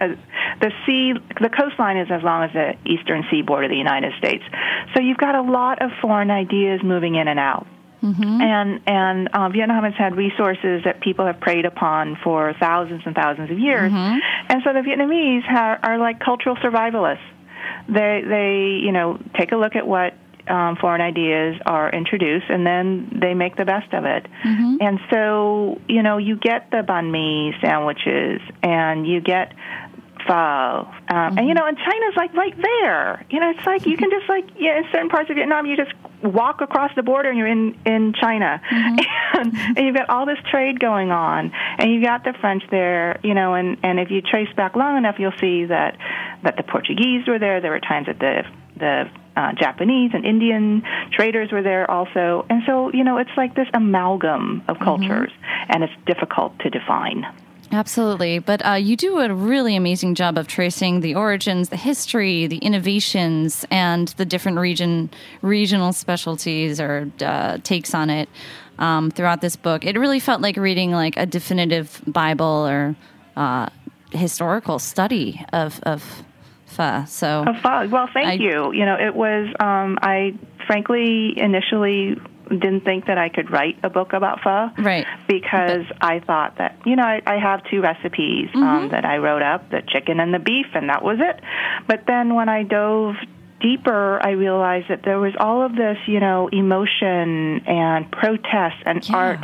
a- 0.00 0.16
the 0.60 0.72
sea, 0.86 1.14
the 1.40 1.48
coastline 1.48 1.96
is 1.96 2.08
as 2.10 2.22
long 2.22 2.44
as 2.44 2.52
the 2.52 2.74
eastern 2.90 3.24
seaboard 3.30 3.64
of 3.64 3.70
the 3.70 3.76
United 3.76 4.12
States. 4.18 4.44
So 4.94 5.02
you've 5.02 5.18
got 5.18 5.34
a 5.34 5.42
lot 5.42 5.82
of 5.82 5.90
foreign 6.00 6.30
ideas 6.30 6.80
moving 6.82 7.14
in 7.16 7.28
and 7.28 7.38
out. 7.38 7.66
And 8.40 8.80
and 8.86 9.28
uh, 9.32 9.48
Vietnam 9.48 9.84
has 9.84 9.94
had 9.94 10.16
resources 10.16 10.84
that 10.84 11.00
people 11.00 11.26
have 11.26 11.40
preyed 11.40 11.64
upon 11.64 12.16
for 12.22 12.54
thousands 12.60 13.02
and 13.06 13.14
thousands 13.14 13.50
of 13.50 13.58
years, 13.58 13.90
and 14.48 14.62
so 14.64 14.72
the 14.72 14.80
Vietnamese 14.80 15.42
ha- 15.44 15.78
are 15.82 15.98
like 15.98 16.20
cultural 16.20 16.56
survivalists. 16.56 17.18
They 17.88 18.22
they 18.26 18.80
you 18.84 18.92
know 18.92 19.18
take 19.36 19.52
a 19.52 19.56
look 19.56 19.74
at 19.76 19.86
what 19.86 20.14
um, 20.48 20.76
foreign 20.76 21.00
ideas 21.02 21.60
are 21.66 21.90
introduced, 21.90 22.46
and 22.48 22.64
then 22.66 23.18
they 23.20 23.34
make 23.34 23.56
the 23.56 23.64
best 23.66 23.92
of 23.92 24.04
it. 24.04 24.24
And 24.80 24.98
so 25.10 25.80
you 25.88 26.02
know 26.02 26.18
you 26.18 26.36
get 26.36 26.70
the 26.70 26.78
banh 26.78 27.10
mi 27.10 27.52
sandwiches, 27.60 28.40
and 28.62 29.06
you 29.06 29.20
get 29.20 29.52
pho, 30.26 30.32
um, 30.32 31.38
and 31.38 31.48
you 31.48 31.54
know, 31.54 31.66
and 31.66 31.76
China's 31.76 32.16
like 32.16 32.34
right 32.34 32.54
there. 32.56 33.26
You 33.30 33.40
know, 33.40 33.50
it's 33.50 33.66
like 33.66 33.86
you 33.86 33.96
can 33.96 34.10
just 34.10 34.28
like 34.28 34.44
yeah, 34.58 34.78
in 34.78 34.84
certain 34.92 35.08
parts 35.08 35.30
of 35.30 35.36
Vietnam, 35.36 35.66
you 35.66 35.76
just 35.76 35.92
walk 36.22 36.60
across 36.60 36.90
the 36.96 37.02
border 37.02 37.28
and 37.28 37.38
you're 37.38 37.46
in 37.46 37.78
in 37.84 38.14
China, 38.20 38.60
and, 38.70 39.56
and 39.56 39.78
you've 39.78 39.96
got 39.96 40.08
all 40.08 40.26
this 40.26 40.38
trade 40.50 40.80
going 40.80 41.10
on, 41.10 41.52
and 41.78 41.92
you've 41.92 42.04
got 42.04 42.24
the 42.24 42.34
French 42.40 42.62
there. 42.70 43.20
You 43.22 43.34
know, 43.34 43.54
and 43.54 43.78
and 43.82 43.98
if 44.00 44.10
you 44.10 44.22
trace 44.22 44.52
back 44.56 44.76
long 44.76 44.96
enough, 44.96 45.16
you'll 45.18 45.38
see 45.40 45.64
that 45.66 45.96
that 46.42 46.56
the 46.56 46.62
Portuguese 46.62 47.26
were 47.26 47.38
there. 47.38 47.60
There 47.60 47.72
were 47.72 47.80
times 47.80 48.06
that 48.06 48.18
the 48.18 48.44
the 48.76 49.10
uh, 49.36 49.52
Japanese 49.54 50.10
and 50.14 50.24
Indian 50.24 50.82
traders 51.12 51.52
were 51.52 51.62
there 51.62 51.90
also, 51.90 52.46
and 52.48 52.62
so 52.66 52.92
you 52.92 53.04
know, 53.04 53.18
it's 53.18 53.30
like 53.36 53.54
this 53.54 53.68
amalgam 53.74 54.62
of 54.68 54.78
cultures, 54.78 55.32
and 55.68 55.84
it's 55.84 55.92
difficult 56.06 56.58
to 56.60 56.70
define. 56.70 57.24
Absolutely. 57.70 58.38
But 58.38 58.64
uh, 58.66 58.72
you 58.74 58.96
do 58.96 59.18
a 59.18 59.32
really 59.32 59.76
amazing 59.76 60.14
job 60.14 60.38
of 60.38 60.48
tracing 60.48 61.00
the 61.00 61.14
origins, 61.14 61.68
the 61.68 61.76
history, 61.76 62.46
the 62.46 62.58
innovations, 62.58 63.66
and 63.70 64.08
the 64.16 64.24
different 64.24 64.58
region 64.58 65.10
regional 65.42 65.92
specialties 65.92 66.80
or 66.80 67.10
uh, 67.20 67.58
takes 67.62 67.94
on 67.94 68.10
it 68.10 68.28
um, 68.78 69.10
throughout 69.10 69.40
this 69.40 69.56
book. 69.56 69.84
It 69.84 69.98
really 69.98 70.20
felt 70.20 70.40
like 70.40 70.56
reading 70.56 70.92
like 70.92 71.16
a 71.16 71.26
definitive 71.26 72.00
Bible 72.06 72.66
or 72.66 72.96
uh, 73.36 73.68
historical 74.12 74.78
study 74.78 75.44
of 75.52 75.80
of 75.82 76.24
pho. 76.66 77.04
So 77.06 77.44
fog. 77.62 77.90
Well, 77.90 78.08
thank 78.12 78.28
I- 78.28 78.32
you. 78.34 78.72
You 78.72 78.86
know, 78.86 78.96
it 78.98 79.14
was. 79.14 79.48
Um, 79.60 79.98
I 80.00 80.34
frankly 80.66 81.34
initially 81.36 82.16
didn't 82.48 82.82
think 82.84 83.06
that 83.06 83.18
I 83.18 83.28
could 83.28 83.50
write 83.50 83.78
a 83.82 83.90
book 83.90 84.12
about 84.12 84.40
pho. 84.42 84.70
Right. 84.78 85.06
Because 85.26 85.84
I 86.00 86.20
thought 86.20 86.58
that 86.58 86.78
you 86.86 86.96
know 86.96 87.02
I, 87.04 87.20
I 87.26 87.38
have 87.38 87.62
two 87.70 87.80
recipes 87.80 88.48
Mm-hmm. 88.50 88.62
um, 88.62 88.88
that 88.90 89.04
I 89.04 89.18
wrote 89.18 89.42
up: 89.42 89.70
the 89.70 89.82
chicken 89.86 90.20
and 90.20 90.32
the 90.32 90.38
beef, 90.38 90.66
and 90.74 90.88
that 90.88 91.02
was 91.02 91.18
it. 91.20 91.40
But 91.86 92.04
then 92.06 92.34
when 92.34 92.48
I 92.48 92.62
dove 92.62 93.14
deeper, 93.60 94.20
I 94.24 94.30
realized 94.30 94.88
that 94.88 95.02
there 95.04 95.18
was 95.18 95.34
all 95.38 95.62
of 95.62 95.74
this, 95.74 95.98
you 96.06 96.20
know, 96.20 96.48
emotion 96.48 97.60
and 97.66 98.10
protest 98.10 98.76
and 98.86 99.06
Yeah. 99.08 99.16
art 99.16 99.40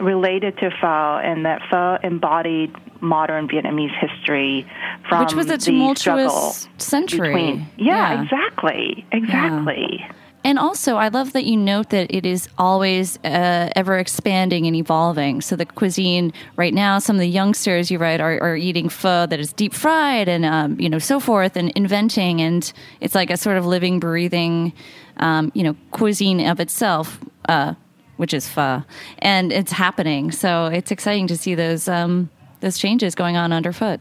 related 0.00 0.58
to 0.58 0.70
pho, 0.80 1.20
and 1.22 1.44
that 1.46 1.62
pho 1.70 1.98
embodied 2.02 2.74
modern 3.00 3.48
Vietnamese 3.48 3.96
history 3.98 4.64
from 5.08 5.24
which 5.24 5.34
was 5.34 5.50
a 5.50 5.58
tumultuous 5.58 6.68
century. 6.78 7.28
between. 7.28 7.66
Yeah, 7.76 8.22
exactly, 8.22 9.04
exactly. 9.10 10.06
And 10.44 10.58
also, 10.58 10.96
I 10.96 11.08
love 11.08 11.34
that 11.34 11.44
you 11.44 11.56
note 11.56 11.90
that 11.90 12.12
it 12.14 12.26
is 12.26 12.48
always 12.58 13.16
uh, 13.18 13.70
ever 13.76 13.98
expanding 13.98 14.66
and 14.66 14.74
evolving. 14.74 15.40
So 15.40 15.54
the 15.54 15.66
cuisine 15.66 16.32
right 16.56 16.74
now, 16.74 16.98
some 16.98 17.16
of 17.16 17.20
the 17.20 17.28
youngsters 17.28 17.90
you 17.90 17.98
write 17.98 18.20
are, 18.20 18.40
are 18.40 18.56
eating 18.56 18.88
pho 18.88 19.26
that 19.26 19.38
is 19.38 19.52
deep 19.52 19.72
fried 19.72 20.28
and 20.28 20.44
um, 20.44 20.80
you 20.80 20.88
know 20.88 20.98
so 20.98 21.20
forth, 21.20 21.56
and 21.56 21.70
inventing, 21.76 22.40
and 22.40 22.72
it's 23.00 23.14
like 23.14 23.30
a 23.30 23.36
sort 23.36 23.56
of 23.56 23.66
living, 23.66 24.00
breathing, 24.00 24.72
um, 25.18 25.52
you 25.54 25.62
know, 25.62 25.76
cuisine 25.92 26.44
of 26.46 26.58
itself, 26.58 27.20
uh, 27.48 27.74
which 28.16 28.34
is 28.34 28.48
pho, 28.48 28.82
and 29.20 29.52
it's 29.52 29.72
happening. 29.72 30.32
So 30.32 30.66
it's 30.66 30.90
exciting 30.90 31.28
to 31.28 31.36
see 31.36 31.54
those 31.54 31.86
um, 31.86 32.30
those 32.60 32.78
changes 32.78 33.14
going 33.14 33.36
on 33.36 33.52
underfoot. 33.52 34.00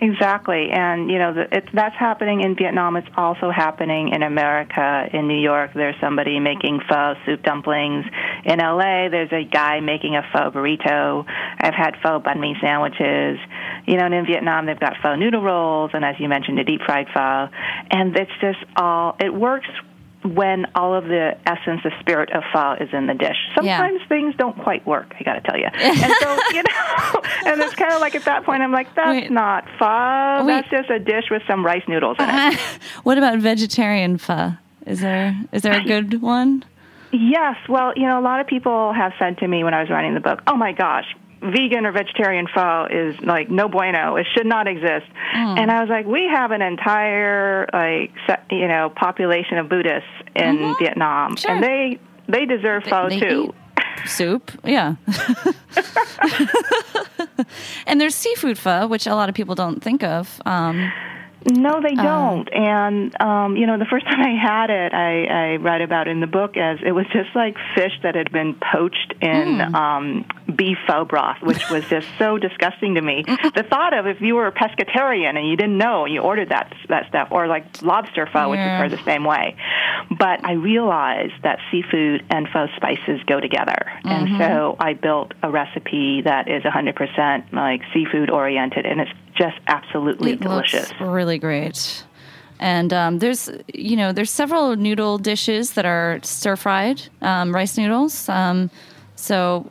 Exactly, 0.00 0.70
and 0.70 1.10
you 1.10 1.18
know 1.18 1.34
the, 1.34 1.48
it's 1.50 1.66
that's 1.74 1.96
happening 1.96 2.42
in 2.42 2.54
Vietnam. 2.54 2.94
It's 2.94 3.08
also 3.16 3.50
happening 3.50 4.10
in 4.14 4.22
America. 4.22 5.08
In 5.12 5.26
New 5.26 5.40
York, 5.40 5.72
there's 5.74 5.96
somebody 6.00 6.38
making 6.38 6.78
pho 6.88 7.14
soup 7.26 7.42
dumplings. 7.42 8.04
In 8.44 8.60
LA, 8.60 9.08
there's 9.08 9.32
a 9.32 9.42
guy 9.42 9.80
making 9.80 10.14
a 10.14 10.22
pho 10.32 10.52
burrito. 10.52 11.24
I've 11.26 11.74
had 11.74 11.96
pho 12.00 12.20
banh 12.20 12.38
mi 12.38 12.54
sandwiches. 12.60 13.40
You 13.88 13.96
know, 13.96 14.04
and 14.04 14.14
in 14.14 14.24
Vietnam, 14.24 14.66
they've 14.66 14.78
got 14.78 14.94
pho 15.02 15.16
noodle 15.16 15.42
rolls, 15.42 15.90
and 15.92 16.04
as 16.04 16.14
you 16.20 16.28
mentioned, 16.28 16.60
a 16.60 16.64
deep 16.64 16.82
fried 16.86 17.08
pho. 17.12 17.48
And 17.90 18.16
it's 18.16 18.30
just 18.40 18.58
all 18.76 19.16
it 19.18 19.34
works 19.34 19.66
when 20.34 20.66
all 20.74 20.94
of 20.94 21.04
the 21.04 21.36
essence, 21.46 21.80
the 21.84 21.92
spirit 22.00 22.30
of 22.32 22.42
pho 22.52 22.74
is 22.80 22.88
in 22.92 23.06
the 23.06 23.14
dish. 23.14 23.36
Sometimes 23.54 24.00
things 24.08 24.34
don't 24.36 24.56
quite 24.62 24.86
work. 24.86 25.14
I 25.18 25.22
got 25.22 25.34
to 25.34 25.40
tell 25.40 25.58
you. 25.58 25.68
And 25.78 26.14
so 26.20 26.38
you 26.52 26.62
know, 26.62 27.22
and 27.46 27.60
it's 27.60 27.74
kind 27.74 27.92
of 27.92 28.00
like 28.00 28.14
at 28.14 28.24
that 28.24 28.44
point, 28.44 28.62
I'm 28.62 28.72
like, 28.72 28.94
that's 28.94 29.08
Wait. 29.08 29.30
not 29.30 29.64
pho. 29.78 30.44
Wait. 30.46 30.52
That's 30.52 30.70
just 30.70 30.90
a 30.90 30.98
dish 30.98 31.24
with 31.30 31.42
some 31.48 31.64
rice 31.64 31.82
noodles 31.88 32.16
in 32.18 32.28
it. 32.28 32.54
what 33.02 33.18
about 33.18 33.38
vegetarian 33.38 34.18
pho? 34.18 34.52
Is 34.86 35.00
there 35.00 35.36
is 35.52 35.62
there 35.62 35.78
a 35.80 35.84
good 35.84 36.22
one? 36.22 36.64
yes. 37.12 37.56
Well, 37.68 37.92
you 37.96 38.06
know, 38.06 38.18
a 38.18 38.22
lot 38.22 38.40
of 38.40 38.46
people 38.46 38.92
have 38.92 39.12
said 39.18 39.38
to 39.38 39.48
me 39.48 39.64
when 39.64 39.74
I 39.74 39.80
was 39.80 39.90
writing 39.90 40.14
the 40.14 40.20
book, 40.20 40.42
"Oh 40.46 40.56
my 40.56 40.72
gosh." 40.72 41.06
Vegan 41.40 41.86
or 41.86 41.92
vegetarian 41.92 42.46
pho 42.52 42.86
is 42.90 43.18
like 43.20 43.48
no 43.50 43.68
bueno. 43.68 44.16
It 44.16 44.26
should 44.36 44.46
not 44.46 44.66
exist. 44.66 45.06
And 45.34 45.70
I 45.70 45.80
was 45.80 45.88
like, 45.88 46.06
we 46.06 46.24
have 46.32 46.50
an 46.50 46.62
entire 46.62 47.68
like 47.72 48.12
you 48.50 48.66
know 48.68 48.90
population 48.94 49.58
of 49.58 49.68
Buddhists 49.68 50.08
in 50.34 50.74
Vietnam, 50.78 51.36
Sure. 51.36 51.50
and 51.52 51.62
they 51.62 51.98
they 52.28 52.44
deserve 52.46 52.84
pho 52.84 53.08
they 53.08 53.20
too. 53.20 53.54
soup. 54.06 54.50
Yeah. 54.64 54.94
and 57.86 58.00
there's 58.00 58.14
seafood 58.14 58.58
pho, 58.58 58.86
which 58.86 59.06
a 59.06 59.14
lot 59.14 59.28
of 59.28 59.34
people 59.34 59.54
don't 59.54 59.82
think 59.82 60.02
of. 60.02 60.40
Um, 60.46 60.92
No, 61.46 61.80
they 61.80 61.94
don't. 61.94 62.48
and 62.52 63.20
um, 63.20 63.56
you 63.56 63.66
know, 63.66 63.78
the 63.78 63.86
first 63.86 64.06
time 64.10 64.20
I 64.20 64.34
had 64.40 64.70
it, 64.70 64.92
I, 64.92 65.24
I 65.24 65.56
write 65.56 65.82
about 65.82 66.08
in 66.08 66.20
the 66.20 66.26
book 66.26 66.56
as 66.56 66.78
it 66.84 66.92
was 66.92 67.06
just 67.12 67.34
like 67.34 67.56
fish 67.74 67.92
that 68.02 68.14
had 68.14 68.32
been 68.32 68.54
poached 68.72 69.14
in 69.20 69.74
um, 69.74 70.24
beef 70.54 70.78
pho 70.86 71.04
broth, 71.04 71.40
which 71.42 71.70
was 71.70 71.84
just 71.88 72.08
so 72.18 72.38
disgusting 72.48 72.94
to 72.96 73.00
me. 73.00 73.24
the 73.26 73.64
thought 73.68 73.96
of 73.96 74.06
if 74.06 74.20
you 74.20 74.34
were 74.34 74.46
a 74.46 74.52
pescatarian 74.52 75.36
and 75.36 75.48
you 75.48 75.56
didn't 75.56 75.78
know 75.78 76.04
and 76.04 76.12
you 76.12 76.20
ordered 76.20 76.48
that 76.50 76.74
that 76.88 77.08
stuff, 77.08 77.28
or 77.30 77.46
like 77.46 77.82
lobster 77.82 78.28
pho, 78.32 78.50
which 78.50 78.60
is 78.60 78.98
the 78.98 79.04
same 79.04 79.24
way. 79.24 79.56
But 80.10 80.44
I 80.44 80.52
realized 80.52 81.34
that 81.42 81.58
seafood 81.70 82.24
and 82.30 82.48
pho 82.48 82.66
spices 82.76 83.20
go 83.26 83.40
together, 83.40 83.78
and 84.04 84.38
so 84.38 84.76
I 84.78 84.94
built 84.94 85.32
a 85.42 85.50
recipe 85.50 86.22
that 86.22 86.48
is 86.48 86.62
100% 86.62 87.52
like 87.52 87.82
seafood 87.92 88.30
oriented, 88.30 88.86
and 88.86 89.00
it's 89.00 89.10
just 89.38 89.56
absolutely 89.68 90.32
It 90.32 90.40
delicious. 90.40 90.92
really 91.00 91.38
great. 91.38 92.04
And 92.60 92.92
um, 92.92 93.18
there's, 93.20 93.48
you 93.72 93.96
know, 93.96 94.10
there's 94.12 94.30
several 94.32 94.74
noodle 94.76 95.16
dishes 95.18 95.72
that 95.74 95.86
are 95.86 96.18
stir 96.24 96.56
fried 96.56 97.00
um, 97.22 97.54
rice 97.54 97.78
noodles. 97.78 98.28
Um, 98.28 98.70
so, 99.14 99.70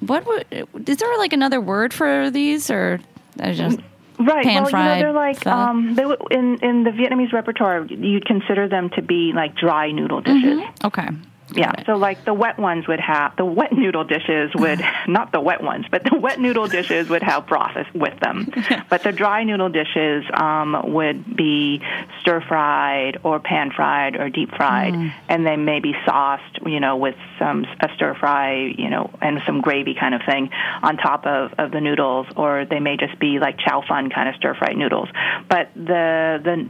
what 0.00 0.26
would 0.26 0.46
is 0.88 0.96
there 0.96 1.18
like 1.18 1.32
another 1.34 1.60
word 1.60 1.92
for 1.92 2.30
these, 2.30 2.70
or 2.70 3.00
I 3.40 3.52
just 3.52 3.78
Right. 4.18 4.44
pan 4.44 4.62
well, 4.62 4.70
fried 4.70 4.82
you 4.82 4.88
know, 4.88 4.98
they're 4.98 5.12
like 5.12 5.46
um, 5.46 5.94
they 5.94 6.02
w- 6.04 6.16
in 6.30 6.56
in 6.62 6.84
the 6.84 6.90
Vietnamese 6.90 7.34
repertoire. 7.34 7.84
You'd 7.84 8.24
consider 8.24 8.66
them 8.66 8.88
to 8.96 9.02
be 9.02 9.32
like 9.34 9.54
dry 9.54 9.90
noodle 9.92 10.22
dishes. 10.22 10.60
okay? 10.84 11.08
Yeah. 11.56 11.72
It. 11.78 11.86
So 11.86 11.94
like 11.96 12.24
the 12.24 12.34
wet 12.34 12.58
ones 12.58 12.86
would 12.88 13.00
have 13.00 13.36
the 13.36 13.44
wet 13.44 13.72
noodle 13.72 14.04
dishes 14.04 14.50
would 14.54 14.80
not 15.08 15.32
the 15.32 15.40
wet 15.40 15.62
ones, 15.62 15.86
but 15.90 16.04
the 16.04 16.16
wet 16.18 16.38
noodle 16.40 16.66
dishes 16.68 17.08
would 17.08 17.22
have 17.22 17.46
broth 17.46 17.76
with 17.94 18.18
them. 18.20 18.52
But 18.88 19.02
the 19.02 19.12
dry 19.12 19.42
noodle 19.44 19.68
dishes 19.68 20.24
um, 20.32 20.92
would 20.94 21.36
be 21.36 21.80
stir 22.20 22.40
fried 22.40 23.18
or 23.24 23.40
pan 23.40 23.70
fried 23.74 24.16
or 24.16 24.28
deep 24.30 24.50
fried, 24.54 24.94
Mm. 24.94 25.12
and 25.28 25.46
they 25.46 25.56
may 25.56 25.80
be 25.80 25.94
sauced, 26.04 26.58
you 26.66 26.78
know, 26.80 26.96
with 26.96 27.16
some 27.38 27.64
a 27.80 27.88
stir 27.94 28.14
fry, 28.14 28.72
you 28.76 28.88
know, 28.90 29.10
and 29.20 29.40
some 29.46 29.60
gravy 29.60 29.94
kind 29.98 30.14
of 30.14 30.22
thing 30.24 30.50
on 30.82 30.96
top 30.96 31.26
of, 31.26 31.52
of 31.58 31.70
the 31.72 31.80
noodles, 31.80 32.26
or 32.36 32.64
they 32.64 32.78
may 32.80 32.96
just 32.96 33.18
be 33.18 33.38
like 33.38 33.58
chow 33.58 33.82
fun 33.86 34.10
kind 34.10 34.28
of 34.28 34.34
stir 34.36 34.54
fried 34.54 34.76
noodles. 34.76 35.08
But 35.48 35.70
the 35.74 36.40
the 36.44 36.68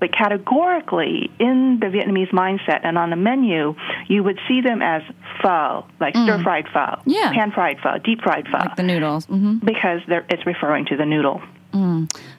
but 0.00 0.12
categorically 0.12 1.30
in 1.38 1.78
the 1.80 1.86
Vietnamese 1.86 2.30
mindset 2.30 2.80
and 2.84 2.96
on 2.98 3.10
the 3.10 3.16
menu, 3.16 3.74
you 4.08 4.22
would 4.22 4.38
see 4.46 4.60
them 4.60 4.80
as 4.82 5.02
pho, 5.42 5.84
like 6.00 6.14
stir 6.14 6.42
fried 6.42 6.66
pho, 6.72 6.78
Mm. 6.78 7.02
Yeah. 7.06 7.32
pan 7.32 7.50
fried 7.52 7.78
pho, 7.82 7.98
deep 7.98 8.20
fried 8.22 8.46
pho, 8.48 8.58
like 8.58 8.76
the 8.76 8.82
noodles. 8.82 9.26
hmm 9.26 9.58
because 9.64 10.00
they're, 10.08 10.24
it's 10.28 10.46
referring 10.46 10.86
to 10.86 10.96
the 10.96 11.04
noodle. 11.06 11.40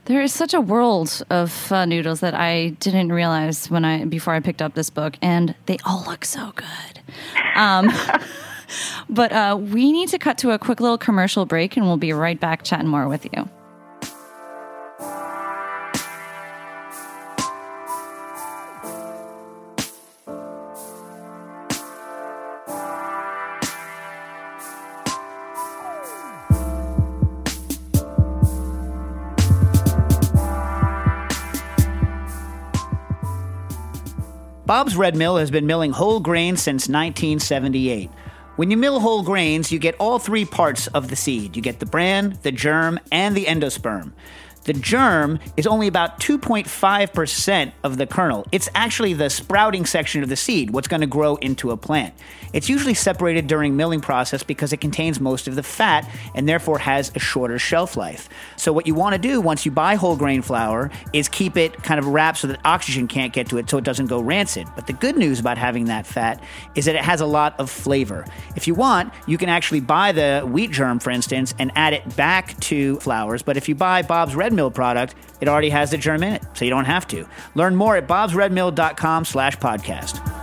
There 0.06 0.22
is 0.22 0.34
such 0.34 0.54
a 0.56 0.60
world 0.60 1.22
of 1.30 1.72
uh, 1.72 1.86
noodles 1.86 2.20
that 2.22 2.34
I 2.34 2.70
didn't 2.80 3.12
realize 3.12 3.70
when 3.70 3.86
I 3.86 4.04
before 4.06 4.34
I 4.34 4.40
picked 4.40 4.62
up 4.62 4.74
this 4.74 4.90
book, 4.90 5.16
and 5.22 5.54
they 5.68 5.78
all 5.86 6.04
look 6.08 6.26
so 6.26 6.52
good. 6.56 7.02
Um, 7.56 7.90
but 9.10 9.32
uh, 9.32 9.58
we 9.60 9.92
need 9.92 10.10
to 10.10 10.18
cut 10.20 10.38
to 10.40 10.52
a 10.52 10.58
quick 10.60 10.80
little 10.82 10.98
commercial 10.98 11.46
break, 11.46 11.78
and 11.78 11.86
we'll 11.86 11.98
be 11.98 12.12
right 12.12 12.40
back 12.40 12.64
chatting 12.64 12.88
more 12.88 13.08
with 13.08 13.26
you. 13.34 13.48
Bob's 34.70 34.96
Red 34.96 35.16
Mill 35.16 35.38
has 35.38 35.50
been 35.50 35.66
milling 35.66 35.90
whole 35.90 36.20
grains 36.20 36.62
since 36.62 36.88
1978. 36.88 38.12
When 38.56 38.70
you 38.70 38.78
mill 38.78 39.00
whole 39.00 39.24
grains, 39.24 39.72
you 39.72 39.80
get 39.80 39.96
all 39.98 40.20
three 40.20 40.46
parts 40.46 40.86
of 40.86 41.08
the 41.08 41.16
seed. 41.16 41.56
You 41.56 41.64
get 41.64 41.80
the 41.80 41.88
bran, 41.88 42.38
the 42.44 42.52
germ, 42.52 43.00
and 43.12 43.36
the 43.36 43.46
endosperm. 43.46 44.12
The 44.66 44.74
germ 44.74 45.40
is 45.58 45.66
only 45.66 45.88
about 45.88 46.20
2.5% 46.20 47.72
of 47.84 47.98
the 47.98 48.06
kernel. 48.06 48.46
It's 48.52 48.70
actually 48.76 49.14
the 49.14 49.30
sprouting 49.30 49.86
section 49.86 50.22
of 50.24 50.30
the 50.30 50.36
seed, 50.36 50.72
what's 50.72 50.88
going 50.88 51.02
to 51.02 51.08
grow 51.08 51.36
into 51.38 51.72
a 51.72 51.78
plant. 51.78 52.14
It's 52.52 52.70
usually 52.70 52.94
separated 52.94 53.48
during 53.48 53.76
milling 53.76 54.02
process 54.02 54.44
because 54.44 54.74
it 54.74 54.78
contains 54.78 55.20
most 55.20 55.48
of 55.48 55.56
the 55.56 55.64
fat 55.64 56.10
and 56.36 56.48
therefore 56.48 56.80
has 56.80 57.12
a 57.16 57.20
shorter 57.20 57.60
shelf 57.60 57.96
life. 57.96 58.28
So 58.58 58.74
what 58.74 58.88
you 58.88 58.96
want 58.96 59.14
to 59.14 59.20
do 59.20 59.40
once 59.40 59.66
you 59.66 59.72
buy 59.72 59.96
whole 59.96 60.16
grain 60.16 60.42
flour 60.42 60.92
is 61.14 61.30
keep 61.30 61.58
it 61.58 61.82
kind 61.84 62.00
of 62.00 62.08
wrapped 62.08 62.40
so 62.40 62.48
that 62.48 62.60
oxygen 62.66 63.08
can't 63.08 63.34
get 63.34 63.50
to 63.50 63.58
it 63.58 63.70
so 63.70 63.78
it 63.78 63.84
doesn't 63.84 64.08
go 64.08 64.20
rancid. 64.20 64.68
But 64.76 64.88
the 64.88 64.94
good 64.94 65.16
news 65.16 65.40
about 65.40 65.58
having 65.58 65.86
that 65.86 66.06
fat 66.06 66.44
is 66.76 66.86
that 66.86 66.96
it 66.96 67.04
has 67.04 67.22
a 67.22 67.26
lot 67.26 67.60
of 67.60 67.70
flavor. 67.70 68.26
If 68.56 68.68
you 68.68 68.74
want, 68.74 69.14
you 69.28 69.38
can 69.38 69.50
actually 69.50 69.82
buy 69.82 70.12
the 70.12 70.42
wheat 70.46 70.72
germ, 70.72 71.00
for 71.00 71.12
instance, 71.12 71.54
and 71.60 71.72
add 71.76 71.94
it 71.94 72.16
back 72.16 72.60
to 72.62 73.00
flours. 73.00 73.44
But 73.44 73.58
if 73.58 73.70
you 73.70 73.76
buy 73.76 74.02
Bob's 74.02 74.36
Red 74.36 74.49
Mill 74.54 74.72
product, 74.72 75.16
it 75.42 75.48
already 75.48 75.70
has 75.70 75.92
the 75.92 75.98
germ 75.98 76.24
in 76.24 76.34
it, 76.34 76.44
so 76.54 76.66
you 76.66 76.72
don't 76.72 76.86
have 76.86 77.08
to. 77.08 77.28
Learn 77.56 77.76
more 77.76 77.96
at 77.96 78.08
bobsredmill.com 78.08 79.26
slash 79.26 79.58
podcast. 79.58 80.40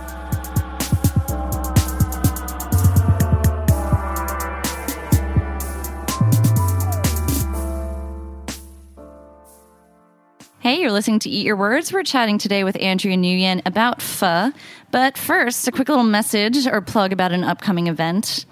Hey, 10.67 10.81
you're 10.81 10.91
listening 10.91 11.19
to 11.19 11.29
Eat 11.29 11.45
Your 11.45 11.55
Words. 11.55 11.93
We're 11.93 12.03
chatting 12.03 12.37
today 12.37 12.65
with 12.65 12.75
Andrea 12.81 13.15
Nguyen 13.15 13.61
about 13.65 14.01
pho. 14.01 14.51
But 14.91 15.17
first, 15.17 15.65
a 15.65 15.71
quick 15.71 15.87
little 15.87 16.03
message 16.03 16.67
or 16.67 16.81
plug 16.81 17.13
about 17.13 17.31
an 17.31 17.45
upcoming 17.45 17.87
event. 17.87 18.45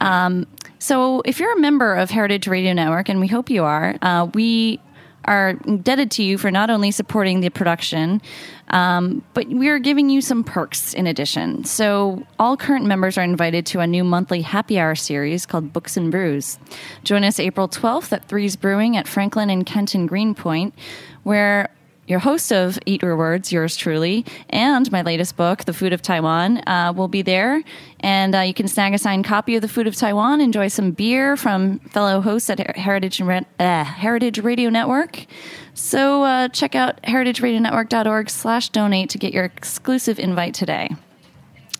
Um, 0.00 0.48
so, 0.80 1.20
if 1.24 1.38
you're 1.38 1.52
a 1.52 1.60
member 1.60 1.94
of 1.94 2.10
Heritage 2.10 2.48
Radio 2.48 2.72
Network, 2.72 3.08
and 3.08 3.20
we 3.20 3.28
hope 3.28 3.48
you 3.48 3.62
are, 3.62 3.94
uh, 4.02 4.28
we 4.34 4.80
are 5.24 5.50
indebted 5.66 6.10
to 6.12 6.22
you 6.22 6.38
for 6.38 6.50
not 6.50 6.70
only 6.70 6.90
supporting 6.90 7.40
the 7.40 7.50
production, 7.50 8.20
um, 8.68 9.22
but 9.34 9.46
we 9.48 9.68
are 9.68 9.78
giving 9.78 10.10
you 10.10 10.20
some 10.20 10.42
perks 10.42 10.94
in 10.94 11.06
addition. 11.06 11.64
So, 11.64 12.26
all 12.38 12.56
current 12.56 12.86
members 12.86 13.18
are 13.18 13.22
invited 13.22 13.66
to 13.66 13.80
a 13.80 13.86
new 13.86 14.04
monthly 14.04 14.42
happy 14.42 14.78
hour 14.78 14.94
series 14.94 15.46
called 15.46 15.72
Books 15.72 15.96
and 15.96 16.10
Brews. 16.10 16.58
Join 17.04 17.24
us 17.24 17.38
April 17.38 17.68
12th 17.68 18.12
at 18.12 18.28
Threes 18.28 18.56
Brewing 18.56 18.96
at 18.96 19.06
Franklin 19.06 19.50
and 19.50 19.66
Kenton 19.66 20.06
Greenpoint, 20.06 20.74
where 21.22 21.70
your 22.06 22.18
host 22.18 22.52
of 22.52 22.78
Eat 22.84 23.02
Your 23.02 23.16
Words, 23.16 23.52
yours 23.52 23.76
truly, 23.76 24.24
and 24.50 24.90
my 24.90 25.02
latest 25.02 25.36
book, 25.36 25.64
The 25.64 25.72
Food 25.72 25.92
of 25.92 26.02
Taiwan, 26.02 26.62
uh, 26.66 26.92
will 26.94 27.08
be 27.08 27.22
there. 27.22 27.62
And 28.00 28.34
uh, 28.34 28.40
you 28.40 28.54
can 28.54 28.68
snag 28.68 28.94
a 28.94 28.98
signed 28.98 29.24
copy 29.24 29.54
of 29.54 29.62
The 29.62 29.68
Food 29.68 29.86
of 29.86 29.94
Taiwan, 29.94 30.40
enjoy 30.40 30.68
some 30.68 30.90
beer 30.90 31.36
from 31.36 31.78
fellow 31.80 32.20
hosts 32.20 32.50
at 32.50 32.76
Heritage, 32.76 33.20
uh, 33.20 33.84
Heritage 33.84 34.38
Radio 34.40 34.70
Network. 34.70 35.26
So 35.74 36.24
uh, 36.24 36.48
check 36.48 36.74
out 36.74 37.00
heritageradionetwork.org 37.02 38.30
slash 38.30 38.68
donate 38.70 39.10
to 39.10 39.18
get 39.18 39.32
your 39.32 39.44
exclusive 39.44 40.18
invite 40.18 40.54
today. 40.54 40.90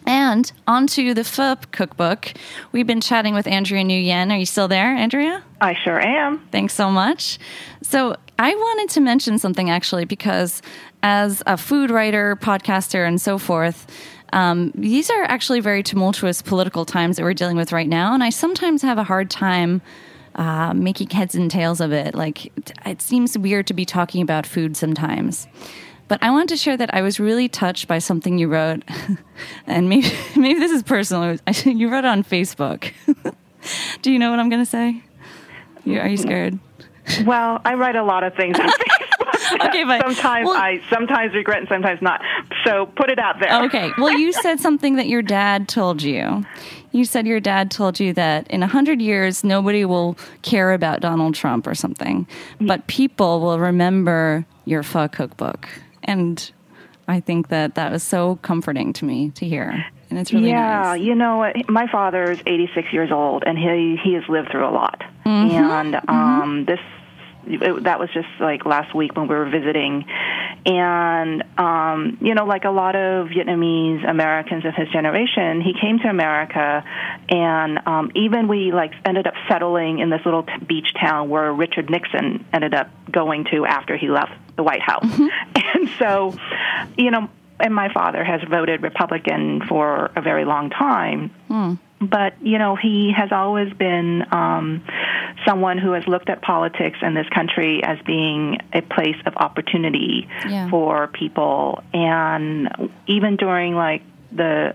And 0.06 0.50
onto 0.66 1.14
the 1.14 1.24
pho 1.24 1.56
cookbook. 1.70 2.32
We've 2.72 2.86
been 2.86 3.00
chatting 3.00 3.34
with 3.34 3.46
Andrea 3.46 3.84
Nguyen. 3.84 4.32
Are 4.32 4.36
you 4.36 4.46
still 4.46 4.68
there, 4.68 4.94
Andrea? 4.94 5.42
I 5.60 5.74
sure 5.74 6.00
am. 6.00 6.46
Thanks 6.50 6.74
so 6.74 6.90
much. 6.90 7.38
So, 7.82 8.16
I 8.38 8.54
wanted 8.54 8.88
to 8.94 9.00
mention 9.00 9.38
something 9.38 9.70
actually 9.70 10.04
because 10.04 10.62
as 11.02 11.42
a 11.46 11.56
food 11.56 11.90
writer, 11.90 12.36
podcaster, 12.36 13.06
and 13.06 13.20
so 13.20 13.38
forth, 13.38 13.86
um, 14.32 14.72
these 14.74 15.10
are 15.10 15.22
actually 15.24 15.60
very 15.60 15.82
tumultuous 15.82 16.42
political 16.42 16.84
times 16.84 17.16
that 17.16 17.22
we're 17.22 17.34
dealing 17.34 17.56
with 17.56 17.70
right 17.70 17.88
now. 17.88 18.14
And 18.14 18.24
I 18.24 18.30
sometimes 18.30 18.82
have 18.82 18.98
a 18.98 19.04
hard 19.04 19.30
time 19.30 19.82
uh, 20.34 20.72
making 20.74 21.10
heads 21.10 21.34
and 21.34 21.50
tails 21.50 21.80
of 21.80 21.92
it. 21.92 22.14
Like, 22.14 22.52
it 22.86 23.02
seems 23.02 23.36
weird 23.36 23.66
to 23.66 23.74
be 23.74 23.84
talking 23.84 24.22
about 24.22 24.46
food 24.46 24.76
sometimes. 24.76 25.46
But 26.12 26.22
I 26.22 26.30
wanted 26.30 26.50
to 26.50 26.56
share 26.58 26.76
that 26.76 26.92
I 26.92 27.00
was 27.00 27.18
really 27.18 27.48
touched 27.48 27.88
by 27.88 27.98
something 27.98 28.36
you 28.36 28.46
wrote, 28.46 28.82
and 29.66 29.88
maybe 29.88 30.12
maybe 30.36 30.60
this 30.60 30.70
is 30.70 30.82
personal. 30.82 31.38
You 31.64 31.88
wrote 31.88 32.00
it 32.00 32.04
on 32.04 32.22
Facebook. 32.22 32.92
Do 34.02 34.12
you 34.12 34.18
know 34.18 34.28
what 34.30 34.38
I'm 34.38 34.50
going 34.50 34.60
to 34.60 34.70
say? 34.70 35.02
Are 35.86 36.08
you 36.08 36.18
scared? 36.18 36.58
Well, 37.24 37.62
I 37.64 37.76
write 37.76 37.96
a 37.96 38.02
lot 38.02 38.24
of 38.24 38.34
things 38.34 38.60
on 38.60 38.68
Facebook. 38.68 39.68
Okay, 39.68 39.84
but- 39.84 40.02
sometimes 40.02 40.48
well- 40.48 40.56
I 40.56 40.82
sometimes 40.90 41.32
regret 41.32 41.60
and 41.60 41.68
sometimes 41.68 42.02
not. 42.02 42.20
So 42.66 42.84
put 42.94 43.10
it 43.10 43.18
out 43.18 43.36
there. 43.40 43.64
Okay. 43.64 43.90
Well, 43.96 44.12
you 44.12 44.34
said 44.34 44.60
something 44.60 44.96
that 44.96 45.06
your 45.06 45.22
dad 45.22 45.66
told 45.66 46.02
you. 46.02 46.44
You 46.90 47.06
said 47.06 47.26
your 47.26 47.40
dad 47.40 47.70
told 47.70 47.98
you 47.98 48.12
that 48.12 48.46
in 48.50 48.62
a 48.62 48.66
hundred 48.66 49.00
years 49.00 49.44
nobody 49.44 49.86
will 49.86 50.18
care 50.42 50.74
about 50.74 51.00
Donald 51.00 51.34
Trump 51.34 51.66
or 51.66 51.74
something, 51.74 52.26
but 52.60 52.86
people 52.86 53.40
will 53.40 53.58
remember 53.58 54.44
your 54.66 54.82
pho 54.82 55.08
cookbook, 55.08 55.68
and 56.02 56.52
I 57.08 57.20
think 57.20 57.48
that 57.48 57.74
that 57.74 57.90
was 57.92 58.02
so 58.02 58.36
comforting 58.36 58.92
to 58.94 59.04
me 59.04 59.30
to 59.30 59.46
hear, 59.46 59.84
and 60.10 60.18
it's 60.18 60.32
really 60.32 60.50
yeah, 60.50 60.82
nice. 60.82 61.00
you 61.00 61.14
know? 61.14 61.52
My 61.68 61.86
father 61.90 62.30
is 62.30 62.40
86 62.46 62.92
years 62.92 63.10
old, 63.10 63.44
and 63.46 63.58
he 63.58 63.96
he 64.02 64.14
has 64.14 64.24
lived 64.28 64.50
through 64.50 64.66
a 64.66 64.70
lot. 64.70 65.02
Mm-hmm. 65.26 65.56
And 65.56 66.00
um, 66.08 66.64
this 66.66 66.80
it, 67.46 67.84
that 67.84 67.98
was 67.98 68.08
just 68.14 68.28
like 68.40 68.64
last 68.64 68.94
week 68.94 69.16
when 69.16 69.26
we 69.26 69.34
were 69.34 69.48
visiting, 69.48 70.04
and 70.64 71.42
um, 71.58 72.18
you 72.20 72.34
know, 72.34 72.44
like 72.44 72.64
a 72.64 72.70
lot 72.70 72.94
of 72.94 73.28
Vietnamese 73.28 74.08
Americans 74.08 74.64
of 74.64 74.74
his 74.74 74.88
generation, 74.90 75.60
he 75.60 75.74
came 75.80 75.98
to 75.98 76.08
America, 76.08 76.84
and 77.28 77.80
um, 77.86 78.12
even 78.14 78.46
we 78.46 78.70
like 78.72 78.92
ended 79.04 79.26
up 79.26 79.34
settling 79.48 79.98
in 79.98 80.10
this 80.10 80.20
little 80.24 80.44
t- 80.44 80.52
beach 80.66 80.94
town 81.00 81.28
where 81.28 81.52
Richard 81.52 81.90
Nixon 81.90 82.44
ended 82.52 82.74
up 82.74 82.90
going 83.10 83.44
to 83.52 83.66
after 83.66 83.96
he 83.96 84.08
left 84.08 84.32
the 84.56 84.62
White 84.62 84.82
House, 84.82 85.04
and 85.74 85.88
so, 85.98 86.34
you 86.96 87.10
know, 87.10 87.28
and 87.60 87.74
my 87.74 87.92
father 87.92 88.24
has 88.24 88.40
voted 88.48 88.82
Republican 88.82 89.62
for 89.68 90.10
a 90.16 90.20
very 90.22 90.44
long 90.44 90.70
time. 90.70 91.30
But 92.00 92.34
you 92.42 92.58
know, 92.58 92.74
he 92.74 93.12
has 93.16 93.30
always 93.30 93.72
been 93.74 94.24
um, 94.32 94.82
someone 95.46 95.78
who 95.78 95.92
has 95.92 96.04
looked 96.08 96.28
at 96.28 96.42
politics 96.42 96.98
in 97.00 97.14
this 97.14 97.28
country 97.28 97.80
as 97.84 97.98
being 98.04 98.58
a 98.72 98.82
place 98.82 99.16
of 99.24 99.36
opportunity 99.36 100.26
Yeah. 100.48 100.68
for 100.68 101.06
people, 101.06 101.82
and 101.94 102.68
even 103.06 103.36
during 103.36 103.76
like 103.76 104.02
the 104.32 104.74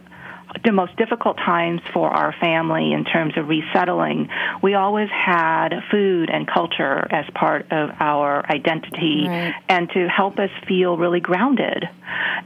the 0.63 0.71
most 0.71 0.95
difficult 0.97 1.37
times 1.37 1.81
for 1.93 2.09
our 2.09 2.33
family 2.39 2.93
in 2.93 3.03
terms 3.05 3.37
of 3.37 3.47
resettling, 3.47 4.29
we 4.61 4.73
always 4.75 5.09
had 5.09 5.69
food 5.91 6.29
and 6.29 6.47
culture 6.47 7.07
as 7.11 7.25
part 7.35 7.71
of 7.71 7.89
our 7.99 8.45
identity 8.49 9.25
Right. 9.27 9.53
and 9.69 9.89
to 9.91 10.07
help 10.07 10.39
us 10.39 10.49
feel 10.67 10.97
really 10.97 11.19
grounded. 11.19 11.87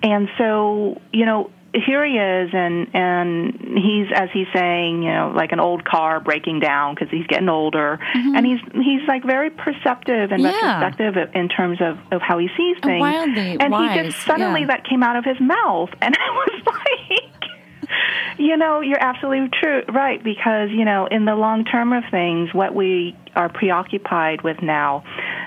And 0.04 0.30
so, 0.38 1.00
you 1.14 1.26
know, 1.26 1.52
here 1.74 2.04
he 2.06 2.18
is 2.18 2.50
and 2.54 2.94
and 2.94 3.54
he's 3.78 4.08
as 4.14 4.28
he's 4.34 4.48
saying 4.54 5.04
you 5.04 5.10
know 5.10 5.32
like 5.34 5.54
an 5.54 5.62
old 5.62 5.86
car 5.86 6.20
breaking 6.20 6.60
down 6.60 6.94
because 6.94 7.08
he's 7.10 7.26
getting 7.28 7.48
older 7.48 7.98
and 8.14 8.46
he's 8.46 8.60
he's 8.74 9.08
like 9.08 9.24
very 9.24 9.50
perceptive 9.50 10.34
and 10.34 10.44
Mm-hmm. 10.44 10.66
Yeah. 10.66 10.82
retrospective 10.84 11.32
in 11.34 11.48
terms 11.48 11.80
of 11.80 11.98
of 12.12 12.22
how 12.22 12.40
he 12.40 12.50
sees 12.58 12.76
things 12.84 13.00
wildly 13.00 13.56
and 13.58 13.74
he 13.74 14.04
just 14.04 14.20
suddenly 14.26 14.62
yeah. 14.62 14.68
that 14.68 14.84
came 14.84 15.02
out 15.02 15.16
of 15.16 15.24
his 15.24 15.40
mouth 15.40 15.90
and 16.02 16.14
i 16.14 16.30
was 16.32 16.62
like 16.66 17.01
you 18.38 18.58
know, 18.58 18.82
you're 18.82 19.02
absolutely 19.02 19.50
true, 19.62 19.84
right? 19.94 20.24
Because 20.24 20.70
you 20.72 20.86
know, 20.86 21.08
in 21.08 21.26
the 21.26 21.36
long 21.36 21.66
term 21.66 21.94
of 21.94 22.04
things, 22.12 22.54
what 22.54 22.74
we 22.74 23.16
are 23.36 23.50
preoccupied 23.50 24.42
with 24.42 24.62
now 24.62 25.04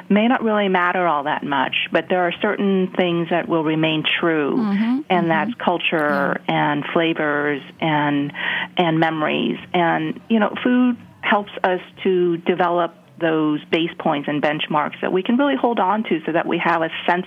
may 0.09 0.29
not 0.29 0.43
really 0.43 0.69
matter 0.69 1.07
all 1.07 1.25
that 1.25 1.45
much. 1.45 1.75
But 1.93 2.07
there 2.09 2.23
are 2.27 2.33
certain 2.41 2.93
things 2.97 3.29
that 3.31 3.49
will 3.49 3.65
remain 3.65 4.05
true, 4.21 4.57
mm-hmm. 4.57 5.01
and 5.09 5.31
that's 5.31 5.51
mm-hmm. 5.51 5.65
culture 5.65 6.41
and 6.49 6.85
flavors 6.93 7.63
and 7.81 8.33
and 8.77 8.99
memories. 8.99 9.59
And 9.73 10.21
you 10.29 10.39
know, 10.39 10.55
food 10.63 10.97
helps 11.23 11.53
us 11.63 11.81
to 12.03 12.37
develop 12.39 12.95
those 13.25 13.65
base 13.71 13.91
points 13.99 14.29
and 14.29 14.43
benchmarks 14.43 15.01
that 15.01 15.13
we 15.13 15.23
can 15.23 15.37
really 15.37 15.57
hold 15.57 15.81
on 15.81 16.05
to 16.05 16.21
so 16.27 16.33
that 16.33 16.47
we 16.47 16.59
have 16.59 16.83
a 16.83 16.91
sense 17.07 17.27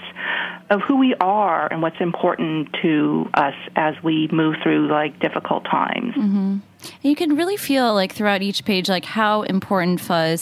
of 0.69 0.81
who 0.81 0.97
we 0.97 1.15
are 1.15 1.67
and 1.71 1.81
what's 1.81 1.99
important 1.99 2.69
to 2.81 3.29
us 3.33 3.55
as 3.75 3.95
we 4.03 4.27
move 4.31 4.55
through 4.61 4.87
like 4.87 5.19
difficult 5.19 5.65
times. 5.65 6.13
You 7.01 7.15
can 7.15 7.35
really 7.35 7.57
feel 7.57 7.93
like 7.93 8.13
throughout 8.13 8.41
each 8.41 8.63
page, 8.63 8.87
like 8.87 9.05
how 9.05 9.41
important 9.41 9.99
pho 9.99 10.35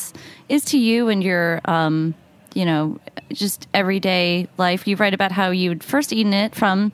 is 0.49 0.65
to 0.65 0.77
you 0.77 1.09
and 1.09 1.23
your, 1.23 1.61
um, 1.65 2.13
you 2.53 2.65
know, 2.65 2.99
just 3.31 3.67
everyday 3.73 4.47
life. 4.57 4.87
You 4.87 4.97
write 4.97 5.13
about 5.13 5.31
how 5.31 5.51
you'd 5.51 5.83
first 5.83 6.11
eaten 6.11 6.33
it 6.33 6.53
from 6.53 6.91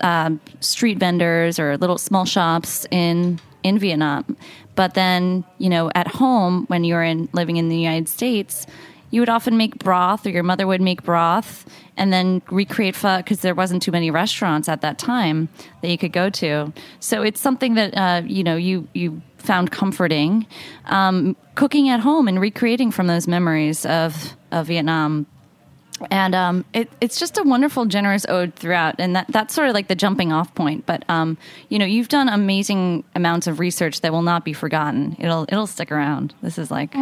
um, 0.00 0.40
street 0.60 0.98
vendors 0.98 1.58
or 1.58 1.76
little 1.76 1.98
small 1.98 2.24
shops 2.24 2.86
in 2.90 3.40
in 3.62 3.78
Vietnam, 3.78 4.36
but 4.74 4.94
then 4.94 5.44
you 5.58 5.68
know 5.68 5.90
at 5.94 6.06
home 6.06 6.64
when 6.66 6.84
you 6.84 6.94
were 6.94 7.02
in 7.04 7.28
living 7.32 7.56
in 7.56 7.68
the 7.68 7.78
United 7.78 8.08
States. 8.08 8.66
You 9.12 9.20
would 9.20 9.28
often 9.28 9.56
make 9.56 9.76
broth, 9.80 10.24
or 10.24 10.30
your 10.30 10.44
mother 10.44 10.68
would 10.68 10.80
make 10.80 11.02
broth, 11.02 11.66
and 11.96 12.12
then 12.12 12.42
recreate 12.48 12.94
pho 12.94 13.16
because 13.16 13.40
there 13.40 13.56
wasn't 13.56 13.82
too 13.82 13.90
many 13.90 14.08
restaurants 14.08 14.68
at 14.68 14.82
that 14.82 15.00
time 15.00 15.48
that 15.82 15.88
you 15.90 15.98
could 15.98 16.12
go 16.12 16.30
to. 16.30 16.72
So 17.00 17.22
it's 17.22 17.40
something 17.40 17.74
that 17.74 17.92
uh, 17.96 18.22
you 18.24 18.44
know 18.44 18.54
you 18.54 18.86
you 18.94 19.20
found 19.38 19.72
comforting, 19.72 20.46
um, 20.84 21.34
cooking 21.56 21.88
at 21.88 21.98
home 21.98 22.28
and 22.28 22.40
recreating 22.40 22.92
from 22.92 23.08
those 23.08 23.26
memories 23.26 23.84
of 23.84 24.36
of 24.52 24.68
Vietnam 24.68 25.26
and 26.10 26.34
um, 26.34 26.64
it, 26.72 26.88
it's 27.00 27.18
just 27.18 27.36
a 27.38 27.42
wonderful, 27.42 27.84
generous 27.86 28.24
ode 28.28 28.54
throughout, 28.54 28.94
and 28.98 29.14
that, 29.16 29.26
that's 29.28 29.54
sort 29.54 29.68
of 29.68 29.74
like 29.74 29.88
the 29.88 29.94
jumping 29.94 30.32
off 30.32 30.54
point. 30.54 30.86
But 30.86 31.04
um, 31.10 31.36
you 31.68 31.78
know, 31.78 31.84
you've 31.84 32.08
done 32.08 32.28
amazing 32.28 33.04
amounts 33.14 33.46
of 33.46 33.58
research 33.60 34.00
that 34.00 34.12
will 34.12 34.22
not 34.22 34.44
be 34.44 34.52
forgotten. 34.52 35.16
It'll 35.18 35.44
it'll 35.48 35.66
stick 35.66 35.90
around. 35.92 36.34
This 36.42 36.56
is 36.58 36.70
like 36.70 36.94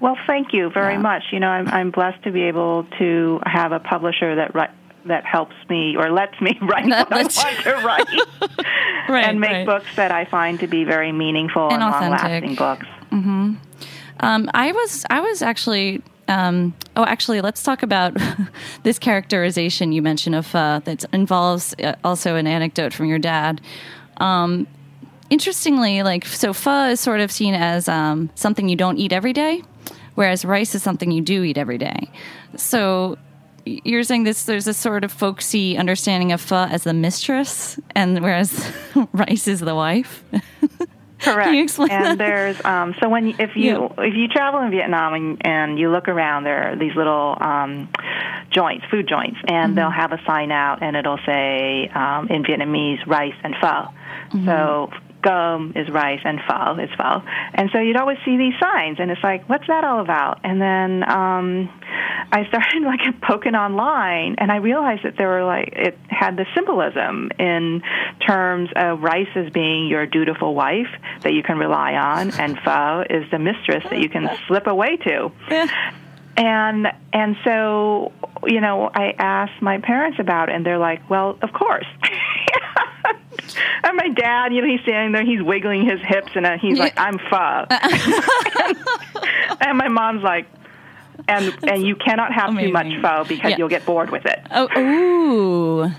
Well, 0.00 0.16
thank 0.26 0.52
you 0.52 0.70
very 0.70 0.94
Yeah. 0.94 1.00
much. 1.00 1.22
You 1.32 1.40
know, 1.40 1.48
I'm, 1.48 1.68
I'm 1.68 1.90
blessed 1.90 2.22
to 2.24 2.30
be 2.32 2.42
able 2.42 2.84
to 2.98 3.40
have 3.46 3.72
a 3.72 3.80
publisher 3.80 4.34
that 4.36 4.54
ri- 4.54 4.68
that 5.06 5.24
helps 5.24 5.56
me 5.68 5.96
or 5.96 6.10
lets 6.12 6.40
me 6.40 6.56
write 6.62 6.88
That 6.88 7.10
what 7.10 7.18
I 7.18 7.22
lets- 7.22 7.36
want 7.36 7.56
to 7.64 7.72
write 7.84 8.06
right, 9.08 9.24
and 9.28 9.40
make 9.40 9.50
right. 9.50 9.66
books 9.66 9.86
that 9.96 10.12
I 10.12 10.24
find 10.26 10.60
to 10.60 10.66
be 10.66 10.84
very 10.84 11.10
meaningful 11.12 11.64
And 11.72 11.82
and, 11.82 11.90
long-lasting 11.92 12.56
authentic. 12.56 12.58
books. 12.58 12.86
Um, 14.20 14.50
I 14.54 14.72
was 14.72 15.04
I 15.10 15.20
was 15.20 15.42
actually. 15.42 16.02
Um, 16.28 16.74
oh, 16.96 17.04
actually, 17.04 17.40
let's 17.40 17.62
talk 17.62 17.82
about 17.82 18.16
this 18.82 18.98
characterization 18.98 19.92
you 19.92 20.02
mentioned 20.02 20.34
of 20.34 20.54
uh, 20.54 20.80
that 20.84 21.04
involves 21.12 21.74
uh, 21.82 21.94
also 22.04 22.36
an 22.36 22.46
anecdote 22.46 22.92
from 22.92 23.06
your 23.06 23.18
dad. 23.18 23.60
Um, 24.18 24.66
interestingly, 25.30 26.02
like 26.02 26.24
so, 26.24 26.52
pho 26.52 26.88
is 26.90 27.00
sort 27.00 27.20
of 27.20 27.32
seen 27.32 27.54
as 27.54 27.88
um, 27.88 28.30
something 28.34 28.68
you 28.68 28.76
don't 28.76 28.98
eat 28.98 29.12
every 29.12 29.32
day, 29.32 29.62
whereas 30.14 30.44
rice 30.44 30.74
is 30.74 30.82
something 30.82 31.10
you 31.10 31.22
do 31.22 31.42
eat 31.42 31.58
every 31.58 31.78
day. 31.78 32.10
So 32.56 33.18
you're 33.64 34.02
saying 34.02 34.24
this 34.24 34.44
there's 34.44 34.66
a 34.66 34.74
sort 34.74 35.04
of 35.04 35.12
folksy 35.12 35.76
understanding 35.76 36.32
of 36.32 36.40
pho 36.40 36.66
as 36.70 36.84
the 36.84 36.94
mistress, 36.94 37.78
and 37.94 38.20
whereas 38.22 38.72
rice 39.12 39.48
is 39.48 39.60
the 39.60 39.74
wife. 39.74 40.24
Correct. 41.22 41.46
Can 41.46 41.54
you 41.54 41.62
explain 41.64 41.90
and 41.90 42.04
that? 42.04 42.18
there's 42.18 42.64
um, 42.64 42.94
so 43.00 43.08
when 43.08 43.28
if 43.40 43.56
you 43.56 43.86
if 43.98 44.14
you 44.14 44.28
travel 44.28 44.60
in 44.60 44.70
Vietnam 44.70 45.14
and, 45.14 45.46
and 45.46 45.78
you 45.78 45.90
look 45.90 46.08
around, 46.08 46.44
there 46.44 46.72
are 46.72 46.76
these 46.76 46.94
little 46.96 47.36
um, 47.40 47.88
joints, 48.50 48.84
food 48.90 49.08
joints, 49.08 49.38
and 49.46 49.62
Mm-hmm. 49.62 49.74
they'll 49.76 49.90
have 49.90 50.12
a 50.12 50.20
sign 50.26 50.50
out, 50.50 50.82
and 50.82 50.96
it'll 50.96 51.20
say 51.24 51.88
um, 51.94 52.28
in 52.28 52.42
Vietnamese 52.42 53.06
rice 53.06 53.34
and 53.44 53.54
pho. 53.60 53.88
Mm-hmm. 54.32 54.46
So 54.46 54.90
cơm 55.22 55.76
is 55.76 55.88
rice 55.90 56.20
and 56.24 56.40
pho 56.48 56.78
is 56.78 56.90
pho, 56.98 57.22
and 57.54 57.70
so 57.72 57.78
you'd 57.78 57.96
always 57.96 58.18
see 58.24 58.36
these 58.36 58.54
signs, 58.60 58.98
and 59.00 59.10
it's 59.10 59.22
like, 59.22 59.48
what's 59.48 59.66
that 59.68 59.84
all 59.84 60.00
about? 60.00 60.40
And 60.44 60.60
then 60.60 61.08
um, 61.08 61.70
I 62.32 62.46
started 62.48 62.82
like 62.92 63.20
poking 63.20 63.54
online, 63.54 64.36
and 64.38 64.50
I 64.50 64.56
realized 64.56 65.04
that 65.04 65.16
there 65.16 65.28
were 65.28 65.44
like 65.44 65.72
it 65.72 65.98
had 66.08 66.36
the 66.36 66.46
symbolism 66.54 67.30
in 67.38 67.82
terms 68.26 68.70
of 68.76 69.02
rice 69.02 69.28
as 69.34 69.50
being 69.52 69.88
your 69.88 70.06
dutiful 70.06 70.54
wife 70.54 70.88
that 71.22 71.32
you 71.32 71.42
can 71.42 71.58
rely 71.58 71.94
on, 71.94 72.32
and 72.32 72.58
pho 72.58 73.04
is 73.08 73.30
the 73.30 73.38
mistress 73.38 73.84
that 73.90 74.00
you 74.00 74.08
can 74.08 74.30
slip 74.48 74.66
away 74.66 74.96
to. 74.96 75.30
And 76.36 76.88
and 77.12 77.36
so 77.44 78.12
you 78.46 78.60
know, 78.60 78.90
I 78.92 79.14
asked 79.18 79.60
my 79.60 79.78
parents 79.78 80.18
about 80.18 80.48
it, 80.48 80.54
and 80.54 80.66
they're 80.66 80.78
like, 80.78 81.08
"Well, 81.08 81.38
of 81.42 81.52
course." 81.52 81.86
and 83.84 83.96
my 83.96 84.08
dad, 84.08 84.52
you 84.52 84.62
know, 84.62 84.68
he's 84.68 84.80
standing 84.82 85.12
there, 85.12 85.24
he's 85.24 85.42
wiggling 85.42 85.84
his 85.88 86.00
hips, 86.00 86.32
and 86.34 86.46
uh, 86.46 86.58
he's 86.58 86.78
like, 86.78 86.94
"I'm 86.98 87.18
pho," 87.18 87.66
and 89.60 89.78
my 89.78 89.88
mom's 89.88 90.22
like. 90.22 90.46
And 91.28 91.54
and 91.68 91.86
you 91.86 91.94
cannot 91.94 92.32
have 92.32 92.48
too 92.58 92.72
much 92.72 92.86
Amazing. 92.86 93.02
pho 93.02 93.24
because 93.28 93.50
Yeah. 93.50 93.56
you'll 93.58 93.68
get 93.68 93.84
bored 93.86 94.10
with 94.10 94.24
it. 94.26 94.40
Oh, 94.50 94.66
ooh. 94.76 95.92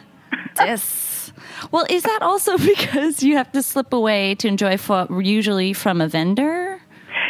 This. 0.58 1.32
Well, 1.72 1.86
is 1.90 2.04
that 2.04 2.20
also 2.22 2.58
because 2.58 3.24
you 3.24 3.38
have 3.38 3.50
to 3.54 3.62
slip 3.64 3.94
away 3.94 4.36
to 4.36 4.48
enjoy 4.50 4.76
pho 4.76 5.08
usually 5.22 5.72
from 5.72 6.02
a 6.02 6.08
vendor? 6.10 6.63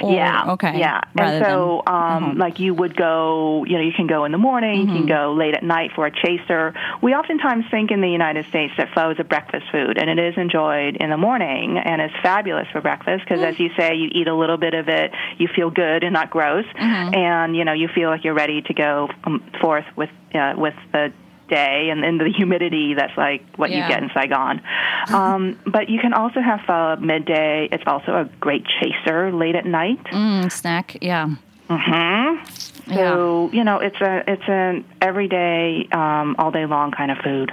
Or- 0.04 0.13
yeah. 0.13 0.52
Okay. 0.54 0.78
Yeah. 0.80 1.02
And 1.18 1.44
so, 1.44 1.82
than- 1.86 1.96
um, 1.96 2.24
uh-huh. 2.24 2.34
like 2.38 2.60
you 2.60 2.74
would 2.74 2.96
go, 2.96 3.63
you 3.66 3.74
know, 3.78 3.84
you 3.84 3.94
can 3.94 4.08
go 4.08 4.26
in 4.26 4.32
the 4.32 4.38
morning, 4.38 4.82
you 4.82 4.86
Mm-hmm. 4.88 4.96
can 4.98 5.06
go 5.08 5.34
late 5.34 5.56
at 5.56 5.63
night 5.63 5.92
for 5.96 6.06
a 6.06 6.12
chaser. 6.12 6.74
We 7.02 7.13
oftentimes 7.16 7.66
think 7.72 7.92
in 7.92 8.02
the 8.02 8.10
United 8.10 8.46
States 8.48 8.74
that 8.78 8.89
pho 8.94 9.12
is 9.12 9.20
a 9.20 9.24
breakfast 9.24 9.66
food, 9.72 9.98
and 9.98 10.10
it 10.10 10.20
is 10.20 10.38
enjoyed 10.38 10.98
in 10.98 11.10
the 11.10 11.18
morning 11.18 11.78
and 11.78 12.02
it's 12.02 12.13
fabulous 12.22 12.68
for 12.72 12.82
breakfast 12.82 13.24
because, 13.24 13.39
Mm. 13.42 13.48
as 13.50 13.60
you 13.60 13.70
say, 13.78 13.96
you 13.96 14.10
eat 14.12 14.28
a 14.28 14.36
little 14.36 14.58
bit 14.58 14.74
of 14.74 14.89
it, 14.89 15.12
you 15.38 15.48
feel 15.48 15.70
good 15.70 16.04
and 16.04 16.13
not 16.13 16.30
gross, 16.30 16.66
Mm-hmm. 16.76 17.13
and 17.16 17.56
you 17.56 17.63
know, 17.66 17.74
you 17.74 17.88
feel 17.88 18.10
like 18.10 18.24
you're 18.24 18.34
ready 18.34 18.62
to 18.63 18.74
go 18.74 19.10
um, 19.24 19.42
forth 19.62 19.86
with 19.96 20.10
uh, 20.36 20.54
with 20.58 20.76
the 20.92 21.12
day 21.49 21.89
and 21.91 22.01
then 22.03 22.17
the 22.17 22.29
humidity 22.36 22.93
that's 22.93 23.15
like 23.17 23.43
what 23.56 23.69
Yeah. 23.69 23.84
you 23.88 23.93
get 23.93 24.03
in 24.03 24.10
Saigon. 24.13 24.62
Um, 25.10 25.60
but 25.65 25.89
you 25.89 25.99
can 25.99 26.13
also 26.13 26.39
have 26.41 26.62
pho 26.67 26.95
midday. 26.97 27.67
It's 27.71 27.84
also 27.88 28.12
a 28.13 28.25
great 28.39 28.65
chaser 28.79 29.32
late 29.32 29.56
at 29.56 29.65
night. 29.65 30.03
Mm, 30.06 30.51
snack. 30.51 30.97
Yeah. 31.01 31.29
Mm-hmm. 31.69 32.93
So 32.93 33.49
you 33.53 33.63
know, 33.63 33.77
it's 33.79 33.99
a 34.01 34.23
it's 34.27 34.43
an 34.47 34.84
everyday, 35.01 35.88
um, 35.91 36.36
all 36.38 36.51
day 36.51 36.65
long 36.65 36.91
kind 36.91 37.12
of 37.12 37.17
food. 37.19 37.51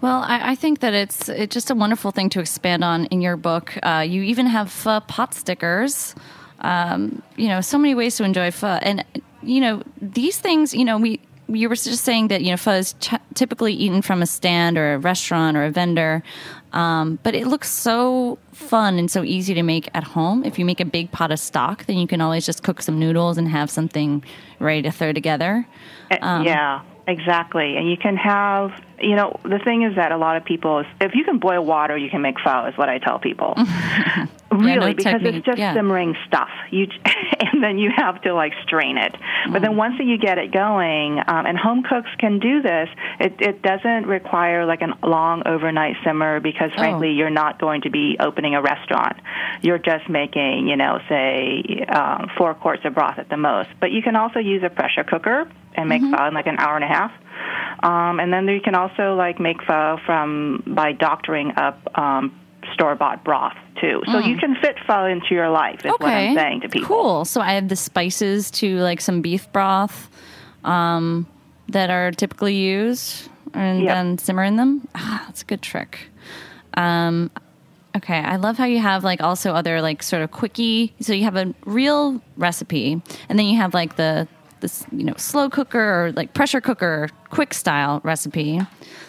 Well, 0.00 0.22
I, 0.26 0.52
I 0.52 0.54
think 0.56 0.80
that 0.80 0.94
it's 0.94 1.28
it's 1.28 1.54
just 1.54 1.70
a 1.70 1.74
wonderful 1.74 2.10
thing 2.10 2.28
to 2.30 2.40
expand 2.40 2.82
on 2.82 3.06
in 3.06 3.20
your 3.20 3.36
book. 3.36 3.76
Uh, 3.82 4.04
you 4.08 4.22
even 4.22 4.46
have 4.46 4.86
uh, 4.86 5.00
pot 5.00 5.34
stickers. 5.34 6.14
Um, 6.60 7.22
you 7.36 7.48
know, 7.48 7.60
so 7.60 7.76
many 7.78 7.94
ways 7.94 8.16
to 8.16 8.24
enjoy 8.24 8.50
pho, 8.50 8.66
and 8.82 9.04
you 9.42 9.60
know 9.60 9.82
these 10.00 10.38
things. 10.38 10.74
You 10.74 10.84
know, 10.84 10.98
we 10.98 11.20
you 11.54 11.68
were 11.68 11.74
just 11.74 12.04
saying 12.04 12.28
that 12.28 12.42
you 12.42 12.50
know 12.50 12.56
pho 12.56 12.72
is 12.72 12.94
ch- 13.00 13.14
typically 13.34 13.72
eaten 13.74 14.02
from 14.02 14.22
a 14.22 14.26
stand 14.26 14.78
or 14.78 14.94
a 14.94 14.98
restaurant 14.98 15.56
or 15.56 15.64
a 15.64 15.70
vendor, 15.70 16.22
um, 16.72 17.18
but 17.22 17.34
it 17.34 17.46
looks 17.46 17.70
so 17.70 18.38
fun 18.52 18.98
and 18.98 19.10
so 19.10 19.22
easy 19.22 19.54
to 19.54 19.62
make 19.62 19.88
at 19.94 20.04
home. 20.04 20.44
If 20.44 20.58
you 20.58 20.64
make 20.64 20.80
a 20.80 20.84
big 20.84 21.10
pot 21.12 21.30
of 21.30 21.38
stock, 21.38 21.86
then 21.86 21.98
you 21.98 22.06
can 22.06 22.20
always 22.20 22.46
just 22.46 22.62
cook 22.62 22.82
some 22.82 22.98
noodles 22.98 23.38
and 23.38 23.48
have 23.48 23.70
something 23.70 24.24
ready 24.58 24.82
to 24.82 24.90
throw 24.90 25.12
together. 25.12 25.66
Uh, 26.10 26.42
yeah, 26.44 26.82
exactly. 27.06 27.76
And 27.76 27.90
you 27.90 27.96
can 27.96 28.16
have, 28.16 28.72
you 29.00 29.16
know, 29.16 29.38
the 29.44 29.58
thing 29.58 29.82
is 29.82 29.96
that 29.96 30.12
a 30.12 30.16
lot 30.16 30.36
of 30.36 30.44
people, 30.44 30.84
if 31.00 31.14
you 31.14 31.24
can 31.24 31.38
boil 31.38 31.64
water, 31.64 31.96
you 31.96 32.10
can 32.10 32.22
make 32.22 32.38
pho, 32.40 32.66
is 32.66 32.76
what 32.76 32.88
I 32.88 32.98
tell 32.98 33.18
people. 33.18 33.54
really, 34.52 34.78
no 34.78 34.94
because 34.94 35.12
technique, 35.12 35.34
it's 35.36 35.46
just 35.46 35.58
yeah. 35.58 35.74
simmering 35.74 36.14
stuff. 36.26 36.50
You 36.70 36.86
and 37.40 37.62
then 37.62 37.78
you 37.78 37.90
have 37.94 38.20
to 38.22 38.34
like 38.34 38.52
strain 38.64 38.98
it. 38.98 39.14
But 39.50 39.62
then 39.62 39.76
once 39.76 39.94
that 39.98 40.04
you 40.04 40.18
get 40.18 40.38
it 40.38 40.52
going, 40.52 41.18
um, 41.26 41.46
and 41.46 41.58
home 41.58 41.82
cooks 41.82 42.10
can 42.18 42.38
do 42.38 42.62
this, 42.62 42.88
it, 43.20 43.34
it 43.40 43.62
doesn't 43.62 44.06
require 44.06 44.66
like 44.66 44.80
a 44.82 45.06
long 45.06 45.42
overnight 45.46 45.96
simmer 46.04 46.40
because 46.40 46.70
frankly, 46.76 47.12
you're 47.12 47.30
not 47.30 47.60
going 47.60 47.82
to 47.82 47.90
be 47.90 48.16
opening 48.20 48.54
a 48.54 48.62
restaurant. 48.62 49.16
You're 49.62 49.78
just 49.78 50.08
making, 50.08 50.68
you 50.68 50.76
know, 50.76 50.98
say 51.08 51.84
um, 51.88 52.30
four 52.36 52.54
quarts 52.54 52.82
of 52.84 52.94
broth 52.94 53.18
at 53.18 53.28
the 53.28 53.36
most. 53.36 53.70
But 53.80 53.90
you 53.92 54.02
can 54.02 54.16
also 54.16 54.38
use 54.38 54.62
a 54.64 54.70
pressure 54.70 55.04
cooker 55.04 55.50
and 55.74 55.88
make 55.88 56.02
pho 56.02 56.26
in 56.26 56.34
like 56.34 56.46
an 56.46 56.58
hour 56.58 56.76
and 56.76 56.84
a 56.84 56.88
half. 56.88 57.12
Um, 57.82 58.20
and 58.20 58.32
then 58.32 58.46
you 58.46 58.60
can 58.60 58.74
also 58.74 59.14
like 59.14 59.40
make 59.40 59.62
pho 59.62 59.98
from 60.04 60.62
by 60.66 60.92
doctoring 60.92 61.52
up 61.56 61.98
um, 61.98 62.38
store 62.74 62.94
bought 62.94 63.24
broth 63.24 63.56
too. 63.80 64.02
So 64.10 64.18
you 64.18 64.36
can 64.36 64.54
fit 64.56 64.76
pho 64.86 65.06
into 65.06 65.34
your 65.34 65.48
life. 65.50 65.84
Is 65.84 65.92
what 65.98 66.02
I'm 66.04 66.34
saying 66.34 66.60
to 66.62 66.68
people. 66.68 66.86
Cool. 66.88 67.24
So 67.24 67.40
I 67.40 67.52
have 67.54 67.68
the 67.68 67.76
spices 67.76 68.50
to 68.52 68.76
like 68.78 69.00
some 69.00 69.22
beef 69.22 69.50
broth 69.52 70.08
um, 70.64 71.26
that 71.68 71.90
are 71.90 72.12
typically 72.12 72.54
used, 72.54 73.28
and 73.54 73.82
Yep. 73.82 73.88
then 73.94 74.18
simmer 74.18 74.44
in 74.44 74.56
them. 74.56 74.86
Ah, 74.94 75.24
that's 75.26 75.42
a 75.42 75.44
good 75.44 75.62
trick. 75.62 76.08
Um, 76.74 77.30
okay, 77.96 78.18
I 78.18 78.36
love 78.36 78.56
how 78.56 78.64
you 78.64 78.78
have 78.78 79.04
like 79.04 79.22
also 79.22 79.52
other 79.52 79.80
like 79.82 80.02
sort 80.02 80.22
of 80.22 80.30
quickie. 80.30 80.94
So 81.00 81.12
you 81.12 81.24
have 81.24 81.36
a 81.36 81.52
real 81.64 82.22
recipe, 82.36 83.02
and 83.28 83.38
then 83.38 83.46
you 83.46 83.56
have 83.56 83.74
like 83.74 83.96
the 83.96 84.28
this 84.60 84.84
you 84.92 85.02
know 85.04 85.14
slow 85.16 85.50
cooker 85.50 85.80
or 86.06 86.12
like 86.12 86.34
pressure 86.34 86.60
cooker 86.60 87.08
quick 87.30 87.52
style 87.52 88.00
recipe. 88.04 88.60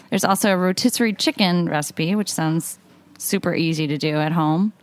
There's 0.09 0.23
also 0.23 0.51
a 0.53 0.57
rotisserie 0.57 1.13
chicken 1.13 1.67
recipe, 1.69 2.15
which 2.15 2.31
sounds 2.31 2.77
super 3.23 3.53
easy 3.55 3.87
to 3.87 3.97
do 3.97 4.15
at 4.17 4.31
home. 4.31 4.73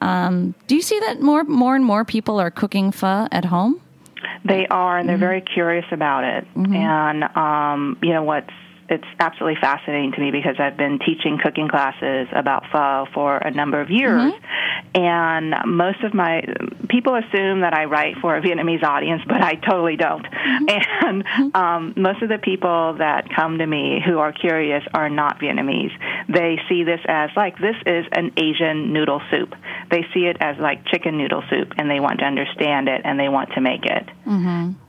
Um, 0.00 0.54
do 0.66 0.74
you 0.74 0.82
see 0.82 0.98
that 1.00 1.20
more 1.20 1.44
more 1.44 1.76
and 1.76 1.84
more 1.84 2.04
people 2.04 2.40
are 2.40 2.50
cooking 2.50 2.92
pho 2.92 3.28
at 3.30 3.44
home? 3.44 3.80
They 4.44 4.66
are, 4.68 4.98
and 4.98 5.08
they're 5.08 5.16
Mm-hmm. 5.16 5.20
very 5.20 5.40
curious 5.40 5.84
about 5.92 6.24
it. 6.24 6.46
And 6.56 7.24
um, 7.36 7.98
you 8.02 8.12
know 8.12 8.22
what's 8.22 8.50
it's 8.92 9.06
absolutely 9.18 9.58
fascinating 9.60 10.12
to 10.12 10.20
me 10.20 10.30
because 10.30 10.56
I've 10.58 10.76
been 10.76 10.98
teaching 10.98 11.38
cooking 11.42 11.66
classes 11.68 12.28
about 12.32 12.64
pho 12.70 13.06
for 13.14 13.38
a 13.38 13.50
number 13.50 13.80
of 13.80 13.90
years, 13.90 14.12
Mm-hmm. 14.12 15.02
and 15.02 15.54
most 15.66 16.02
of 16.04 16.12
my 16.12 16.42
people 16.88 17.14
assume 17.14 17.60
that 17.60 17.72
I 17.72 17.86
write 17.86 18.16
for 18.20 18.36
a 18.36 18.42
Vietnamese 18.42 18.82
audience, 18.82 19.22
but 19.26 19.40
I 19.40 19.54
totally 19.54 19.96
don't. 19.96 20.24
Mm-hmm. 20.26 20.66
And 21.24 21.54
um, 21.54 21.94
most 21.96 22.22
of 22.22 22.28
the 22.28 22.38
people 22.38 22.94
that 22.98 23.28
come 23.34 23.58
to 23.58 23.66
me 23.66 24.02
who 24.04 24.18
are 24.18 24.32
curious 24.32 24.82
are 24.92 25.08
not 25.08 25.40
Vietnamese. 25.40 25.92
They 26.28 26.58
see 26.68 26.84
this 26.84 27.00
as 27.08 27.30
like 27.34 27.58
this 27.58 27.76
is 27.86 28.04
an 28.12 28.32
Asian 28.36 28.92
noodle 28.92 29.22
soup. 29.30 29.54
They 29.90 30.04
see 30.12 30.26
it 30.26 30.36
as 30.40 30.56
like 30.58 30.84
chicken 30.86 31.16
noodle 31.16 31.42
soup, 31.48 31.72
and 31.78 31.90
they 31.90 32.00
want 32.00 32.18
to 32.20 32.26
understand 32.26 32.88
it 32.88 33.00
and 33.04 33.18
they 33.18 33.28
want 33.28 33.50
to 33.54 33.60
make 33.60 33.84
it. 33.86 34.08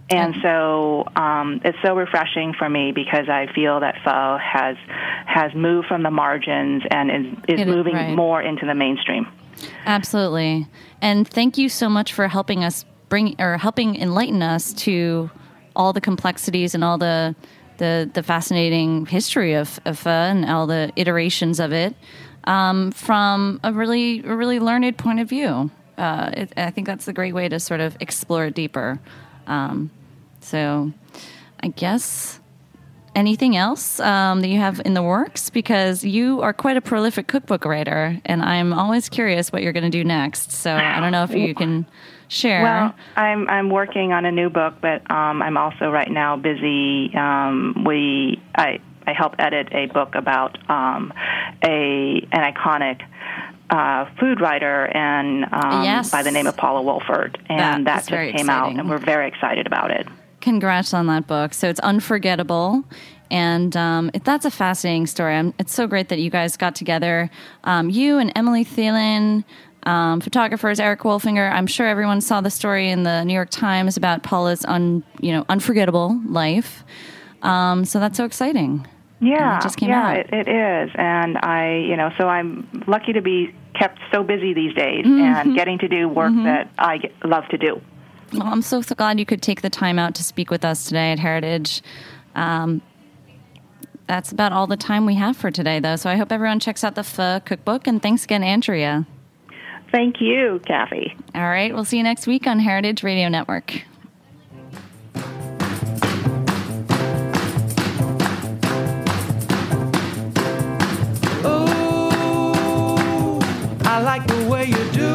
And 0.09 0.35
so 0.41 1.07
um, 1.15 1.61
it's 1.63 1.77
so 1.83 1.95
refreshing 1.95 2.53
for 2.53 2.69
me 2.69 2.91
because 2.91 3.29
I 3.29 3.47
feel 3.53 3.79
that 3.79 3.95
pho 4.03 4.37
has 4.37 4.77
has 5.25 5.53
moved 5.55 5.87
from 5.87 6.03
the 6.03 6.11
margins 6.11 6.83
and 6.91 7.09
is, 7.09 7.55
is 7.55 7.61
It- 7.61 7.67
moving 7.67 7.95
right. 7.95 8.15
more 8.15 8.41
into 8.41 8.65
the 8.65 8.75
mainstream. 8.75 9.27
Absolutely. 9.85 10.67
And 11.01 11.27
thank 11.27 11.57
you 11.57 11.69
so 11.69 11.87
much 11.89 12.13
for 12.13 12.27
helping 12.27 12.63
us 12.63 12.85
bring 13.09 13.35
or 13.39 13.57
helping 13.57 13.95
enlighten 13.95 14.41
us 14.41 14.73
to 14.73 15.29
all 15.75 15.93
the 15.93 16.01
complexities 16.01 16.75
and 16.75 16.83
all 16.83 16.97
the 16.97 17.35
the, 17.77 18.09
the 18.13 18.21
fascinating 18.21 19.05
history 19.07 19.53
of, 19.55 19.79
of 19.85 19.97
pho 19.97 20.09
and 20.09 20.45
all 20.45 20.67
the 20.67 20.91
iterations 20.95 21.59
of 21.59 21.71
it 21.73 21.95
um, 22.43 22.91
from 22.91 23.59
a 23.63 23.73
really 23.73 24.19
a 24.23 24.35
really 24.35 24.59
learned 24.59 24.97
point 24.97 25.19
of 25.19 25.29
view. 25.29 25.71
Uh, 25.97 26.29
it, 26.33 26.53
I 26.57 26.71
think 26.71 26.87
that's 26.87 27.07
a 27.07 27.13
great 27.13 27.33
way 27.33 27.47
to 27.49 27.59
sort 27.59 27.79
of 27.79 27.95
explore 27.99 28.45
it 28.45 28.53
deeper. 28.55 28.99
Um, 29.47 29.91
so, 30.39 30.91
I 31.61 31.69
guess 31.69 32.39
anything 33.15 33.55
else 33.55 33.99
um, 33.99 34.41
that 34.41 34.47
you 34.47 34.59
have 34.59 34.81
in 34.85 34.93
the 34.93 35.03
works? 35.03 35.49
Because 35.49 36.03
you 36.03 36.41
are 36.41 36.53
quite 36.53 36.77
a 36.77 36.81
prolific 36.81 37.27
cookbook 37.27 37.65
writer, 37.65 38.19
and 38.25 38.41
I'm 38.41 38.73
always 38.73 39.09
curious 39.09 39.51
what 39.51 39.63
you're 39.63 39.73
going 39.73 39.89
to 39.89 39.89
do 39.89 40.03
next. 40.03 40.51
So 40.51 40.73
I 40.73 40.99
don't 40.99 41.11
know 41.11 41.23
if 41.23 41.31
you 41.31 41.55
can 41.55 41.85
share. 42.27 42.63
Well, 42.63 42.95
I'm 43.15 43.47
I'm 43.49 43.69
working 43.69 44.11
on 44.11 44.25
a 44.25 44.31
new 44.31 44.49
book, 44.49 44.75
but 44.81 45.09
um, 45.11 45.41
I'm 45.41 45.57
also 45.57 45.89
right 45.89 46.09
now 46.09 46.35
busy. 46.37 47.13
Um, 47.15 47.83
we 47.85 48.41
I 48.55 48.79
I 49.05 49.13
help 49.13 49.35
edit 49.39 49.69
a 49.71 49.87
book 49.87 50.15
about 50.15 50.57
um, 50.69 51.13
a 51.63 52.27
an 52.31 52.53
iconic. 52.53 53.01
Uh, 53.69 54.05
food 54.19 54.39
writer 54.39 54.85
and 54.95 55.45
um, 55.51 55.83
Yes. 55.83 56.11
by 56.11 56.21
the 56.21 56.29
name 56.29 56.45
of 56.45 56.55
Paula 56.55 56.81
Wolfert, 56.83 57.37
and 57.49 57.87
That 57.87 58.05
that, 58.05 58.27
just 58.27 58.37
came 58.37 58.49
out, 58.49 58.71
and 58.73 58.87
we're 58.89 58.97
very 58.99 59.27
excited 59.27 59.65
about 59.65 59.89
it. 59.89 60.07
Congrats 60.41 60.93
on 60.93 61.07
that 61.07 61.25
book. 61.25 61.53
So 61.53 61.69
it's 61.69 61.79
unforgettable. 61.79 62.83
And 63.31 63.75
um, 63.75 64.11
it, 64.13 64.25
that's 64.25 64.45
a 64.45 64.51
fascinating 64.51 65.07
story. 65.07 65.35
I'm, 65.35 65.53
it's 65.57 65.73
so 65.73 65.87
great 65.87 66.09
that 66.09 66.19
you 66.19 66.29
guys 66.29 66.55
got 66.55 66.75
together. 66.75 67.31
Um, 67.63 67.89
you 67.89 68.19
and 68.19 68.31
Emily 68.35 68.63
Thelin, 68.63 69.43
um, 69.83 70.21
photographers, 70.21 70.79
Eric 70.79 70.99
Wolfinger. 70.99 71.51
I'm 71.51 71.65
sure 71.65 71.87
everyone 71.87 72.21
saw 72.21 72.41
the 72.41 72.51
story 72.51 72.89
in 72.89 73.03
the 73.03 73.23
New 73.23 73.33
York 73.33 73.49
Times 73.49 73.97
about 73.97 74.21
Paula's 74.21 74.65
un, 74.65 75.03
you 75.19 75.31
know, 75.31 75.45
unforgettable 75.49 76.21
life. 76.27 76.83
Um, 77.41 77.85
so 77.85 77.99
that's 77.99 78.17
so 78.17 78.25
exciting. 78.25 78.85
Yeah, 79.23 79.57
it 79.57 79.63
just 79.63 79.77
came 79.77 79.89
yeah, 79.89 80.07
out. 80.07 80.17
It, 80.17 80.33
it 80.33 80.47
is, 80.47 80.91
and 80.95 81.37
I, 81.37 81.77
you 81.77 81.95
know, 81.95 82.11
so 82.17 82.27
I'm 82.27 82.67
lucky 82.87 83.13
to 83.13 83.21
be 83.21 83.55
kept 83.73 83.99
so 84.11 84.23
busy 84.23 84.53
these 84.53 84.73
days 84.75 85.05
Mm-hmm. 85.05 85.21
and 85.21 85.55
getting 85.55 85.79
to 85.79 85.87
do 85.87 86.07
work 86.07 86.33
that 86.43 86.69
I 86.77 86.97
get, 86.97 87.13
love 87.25 87.47
to 87.49 87.57
do. 87.57 87.81
Well, 88.33 88.43
I'm 88.43 88.61
so, 88.61 88.81
so 88.81 88.95
glad 88.95 89.19
you 89.19 89.25
could 89.25 89.41
take 89.41 89.61
the 89.61 89.69
time 89.69 89.97
out 89.97 90.15
to 90.15 90.23
speak 90.23 90.51
with 90.51 90.65
us 90.65 90.85
today 90.85 91.11
at 91.11 91.19
Heritage. 91.19 91.81
Um, 92.35 92.81
that's 94.07 94.31
about 94.31 94.51
all 94.51 94.67
the 94.67 94.77
time 94.77 95.05
we 95.05 95.15
have 95.15 95.37
for 95.37 95.51
today, 95.51 95.79
though. 95.79 95.95
So 95.95 96.09
I 96.09 96.15
hope 96.17 96.31
everyone 96.31 96.59
checks 96.59 96.83
out 96.83 96.95
the 96.95 97.03
Pho 97.03 97.39
cookbook. 97.39 97.87
And 97.87 98.01
thanks 98.01 98.23
again, 98.25 98.43
Andrea. 98.43 99.07
Thank 99.91 100.19
you, 100.19 100.59
Cathy. 100.65 101.15
All 101.35 101.41
right, 101.41 101.73
we'll 101.73 101.85
see 101.85 101.97
you 101.97 102.03
next 102.03 102.27
week 102.27 102.47
on 102.47 102.59
Heritage 102.59 103.03
Radio 103.03 103.29
Network. 103.29 103.83
I 113.93 114.01
like 114.01 114.25
the 114.25 114.49
way 114.49 114.65
you 114.65 114.91
do. 114.91 115.13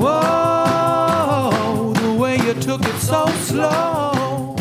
Whoa, 0.00 1.92
the 1.92 2.14
way 2.14 2.38
you 2.38 2.54
took 2.54 2.82
it 2.82 2.98
so 2.98 3.26
slow. 3.26 4.56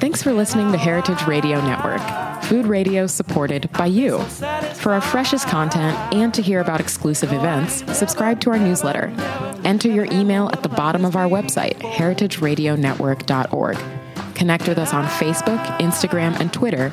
Thanks 0.00 0.22
for 0.22 0.34
listening 0.34 0.70
to 0.72 0.76
Heritage 0.76 1.26
Radio 1.26 1.62
Network, 1.62 2.02
food 2.44 2.66
radio 2.66 3.06
supported 3.06 3.72
by 3.72 3.86
you. 3.86 4.18
For 4.74 4.92
our 4.92 5.00
freshest 5.00 5.48
content 5.48 5.96
and 6.12 6.34
to 6.34 6.42
hear 6.42 6.60
about 6.60 6.82
exclusive 6.82 7.32
events, 7.32 7.82
subscribe 7.96 8.40
to 8.40 8.50
our 8.50 8.58
newsletter. 8.58 9.10
Enter 9.64 9.88
your 9.88 10.04
email 10.12 10.50
at 10.52 10.62
the 10.62 10.68
bottom 10.68 11.06
of 11.06 11.16
our 11.16 11.26
website, 11.26 11.78
heritageradionetwork.org. 11.78 13.78
Connect 14.34 14.68
with 14.68 14.78
us 14.78 14.92
on 14.92 15.06
Facebook, 15.06 15.78
Instagram, 15.78 16.38
and 16.38 16.52
Twitter 16.52 16.92